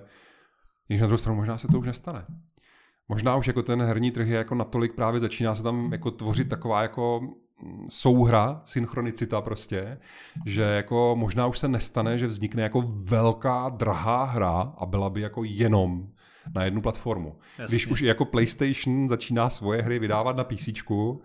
[0.90, 2.24] když na druhou stranu možná se to už nestane.
[3.08, 6.48] Možná už jako ten herní trh je jako natolik právě začíná se tam jako tvořit
[6.48, 7.20] taková jako
[7.62, 9.98] mm, souhra, synchronicita prostě,
[10.46, 15.20] že jako možná už se nestane, že vznikne jako velká drahá hra a byla by
[15.20, 16.08] jako jenom
[16.54, 17.36] na jednu platformu.
[17.58, 17.76] Jasně.
[17.76, 21.16] Když už jako PlayStation začíná svoje hry vydávat na PC, uh,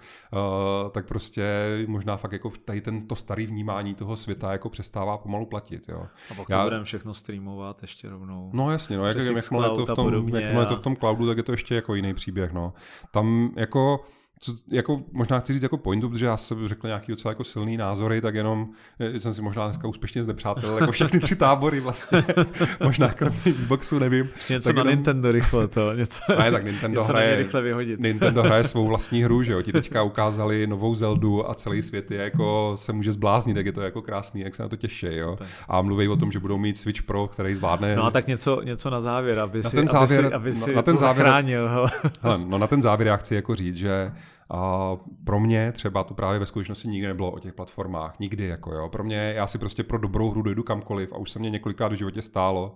[0.91, 1.43] tak prostě
[1.87, 5.89] možná fakt jako tady ten, to starý vnímání toho světa jako přestává pomalu platit.
[5.89, 6.07] Jo.
[6.31, 6.57] A pak Já...
[6.57, 8.49] to budeme všechno streamovat ještě rovnou.
[8.53, 10.69] No jasně, no, jak, jak, jakmile, to v tom, jakmile a...
[10.69, 12.53] to v tom cloudu, tak je to ještě jako jiný příběh.
[12.53, 12.73] No.
[13.11, 14.05] Tam jako
[14.39, 17.77] co, jako, možná chci říct jako pointu, protože já jsem řekl nějaký docela jako silný
[17.77, 18.67] názory, tak jenom
[18.99, 22.23] eh, jsem si možná dneska úspěšně znepřátel, jako všechny tři tábory vlastně,
[22.83, 24.29] možná kromě Xboxu, nevím.
[24.35, 24.95] Ještě něco tak na jenom...
[24.95, 27.99] Nintendo rychle to, něco, ne, tak Nintendo něco hraje, rychle vyhodit.
[27.99, 32.11] Nintendo hraje svou vlastní hru, že jo, ti teďka ukázali novou Zeldu a celý svět
[32.11, 35.07] je jako, se může zbláznit, tak je to jako krásný, jak se na to těší,
[35.11, 35.31] jo.
[35.31, 35.47] Super.
[35.67, 37.95] A mluví o tom, že budou mít Switch Pro, který zvládne.
[37.95, 40.53] No a tak něco, něco na závěr, aby na si, ten závěr, aby si, aby
[40.53, 41.67] si na, na ten závěr, zachránil.
[41.67, 41.89] Hele,
[42.37, 44.11] no na ten závěr já chci jako říct, že
[44.53, 44.91] a
[45.23, 48.89] pro mě třeba to právě ve skutečnosti nikdy nebylo o těch platformách, nikdy jako jo.
[48.89, 51.91] Pro mě, já si prostě pro dobrou hru dojdu kamkoliv a už se mě několikrát
[51.91, 52.75] v životě stálo.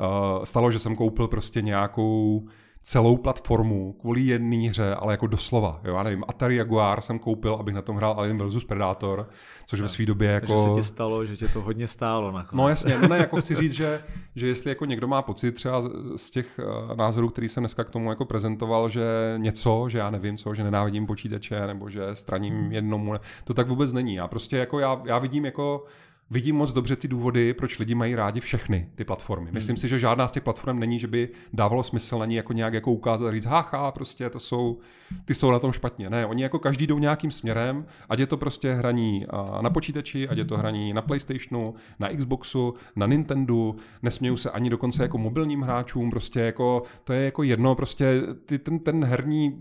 [0.00, 2.48] Uh, stalo, že jsem koupil prostě nějakou
[2.88, 5.80] celou platformu kvůli jedné hře, ale jako doslova.
[5.84, 9.28] Jo, já nevím, Atari Jaguar jsem koupil, abych na tom hrál Alien vs Predator,
[9.66, 9.84] což no.
[9.84, 10.46] ve své době jako...
[10.46, 12.62] Takže se ti stalo, že tě to hodně stálo nakonec.
[12.62, 14.00] No jasně, no ne, jako chci říct, že,
[14.36, 15.82] že jestli jako někdo má pocit třeba
[16.16, 20.10] z těch uh, názorů, který jsem dneska k tomu jako prezentoval, že něco, že já
[20.10, 24.14] nevím co, že nenávidím počítače, nebo že straním jednomu, to tak vůbec není.
[24.14, 25.84] Já prostě jako já, já vidím jako
[26.30, 29.50] vidím moc dobře ty důvody, proč lidi mají rádi všechny ty platformy.
[29.52, 29.80] Myslím hmm.
[29.80, 32.74] si, že žádná z těch platform není, že by dávalo smysl na ní jako nějak
[32.74, 34.78] jako ukázat a říct, haha, prostě to jsou,
[35.24, 36.10] ty jsou na tom špatně.
[36.10, 39.26] Ne, oni jako každý jdou nějakým směrem, ať je to prostě hraní
[39.60, 44.70] na počítači, ať je to hraní na PlayStationu, na Xboxu, na Nintendo, nesmějou se ani
[44.70, 49.60] dokonce jako mobilním hráčům, prostě jako, to je jako jedno, prostě ty, ten, ten herní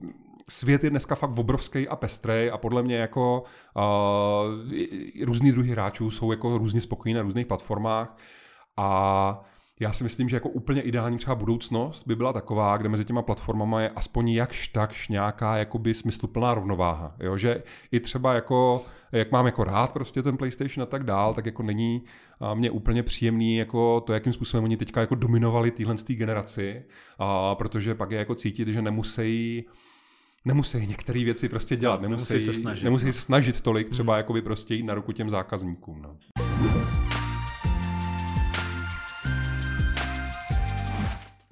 [0.50, 3.44] svět je dneska fakt obrovský a pestrý a podle mě jako
[3.76, 8.18] uh, různý druhy hráčů jsou jako různě spokojení na různých platformách
[8.78, 9.44] a
[9.80, 13.22] já si myslím, že jako úplně ideální třeba budoucnost by byla taková, kde mezi těma
[13.22, 17.16] platformama je aspoň jakž takž nějaká jakoby smysluplná rovnováha.
[17.20, 17.38] Jo?
[17.38, 21.46] Že i třeba jako, jak mám jako rád prostě ten PlayStation a tak dál, tak
[21.46, 22.04] jako není
[22.54, 26.84] mě úplně příjemný jako to, jakým způsobem oni teďka jako dominovali téhle generaci,
[27.20, 29.66] a protože pak je jako cítit, že nemusí
[30.46, 33.14] nemusí některé věci prostě dělat, nemusí, nemusí, se snažit, nemusí no.
[33.14, 34.18] se snažit tolik, třeba hmm.
[34.18, 36.02] jakoby prostě jít na ruku těm zákazníkům.
[36.02, 36.18] No.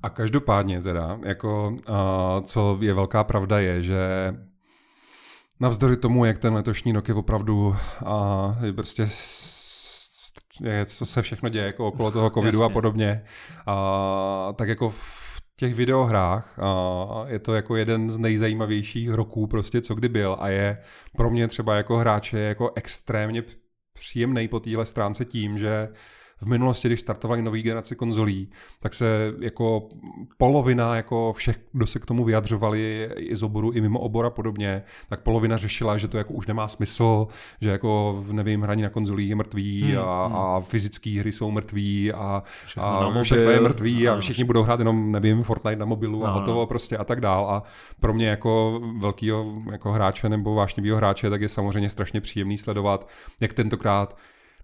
[0.03, 3.97] A každopádně teda, jako uh, co je velká pravda je, že
[5.59, 7.75] navzdory tomu, jak ten letošní rok je opravdu uh,
[8.63, 9.07] je prostě
[10.61, 13.23] je, co se všechno děje jako okolo toho covidu a podobně,
[13.67, 14.93] uh, tak jako
[15.57, 20.49] těch videohrách a je to jako jeden z nejzajímavějších roků prostě, co kdy byl a
[20.49, 20.77] je
[21.18, 23.44] pro mě třeba jako hráče jako extrémně
[23.94, 25.90] příjemný po téhle stránce tím, že
[26.45, 28.49] v minulosti, když startovali nový generace konzolí,
[28.81, 29.89] tak se jako
[30.38, 34.30] polovina jako všech, kdo se k tomu vyjadřovali i z oboru, i mimo obor a
[34.30, 37.27] podobně, tak polovina řešila, že to jako už nemá smysl,
[37.61, 40.35] že jako nevím, hraní na konzolích je mrtvý hmm, a, hmm.
[40.35, 44.63] a fyzické hry jsou mrtvý a všechno, a mobil, všechno je mrtvý a všichni budou
[44.63, 47.49] hrát jenom, nevím, Fortnite na mobilu no, a hotovo prostě a tak dál.
[47.49, 47.63] A
[47.99, 53.09] pro mě jako velkýho jako hráče nebo vášnivého hráče, tak je samozřejmě strašně příjemný sledovat,
[53.41, 54.17] jak tentokrát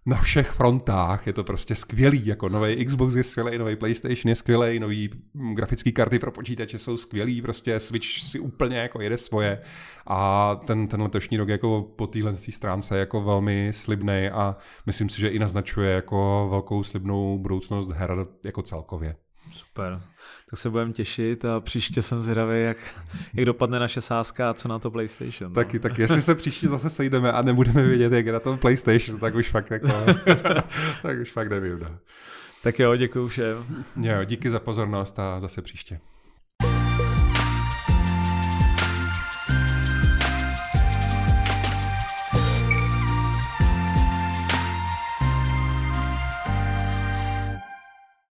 [0.06, 4.36] na všech frontách, je to prostě skvělý, jako nový Xbox je skvělý, nový PlayStation je
[4.36, 9.62] skvělý, nový grafické karty pro počítače jsou skvělý, prostě Switch si úplně jako jede svoje
[10.08, 14.56] a ten, ten letošní rok jako po téhle stránce jako velmi slibný a
[14.86, 19.16] myslím si, že i naznačuje jako velkou slibnou budoucnost her jako celkově.
[19.52, 20.02] Super.
[20.52, 22.78] Tak se budeme těšit a příště jsem zvědavý, jak,
[23.34, 25.52] jak dopadne naše sázka a co na to PlayStation.
[25.52, 25.56] No.
[25.56, 29.20] Taky, tak jestli se příště zase sejdeme a nebudeme vědět, jak je na tom PlayStation,
[29.20, 29.88] tak už fakt jako,
[31.02, 31.80] tak už fakt nevím.
[31.80, 31.98] No.
[32.64, 33.86] Tak jo, děkuji všem.
[34.02, 36.00] Jo, díky za pozornost a zase příště.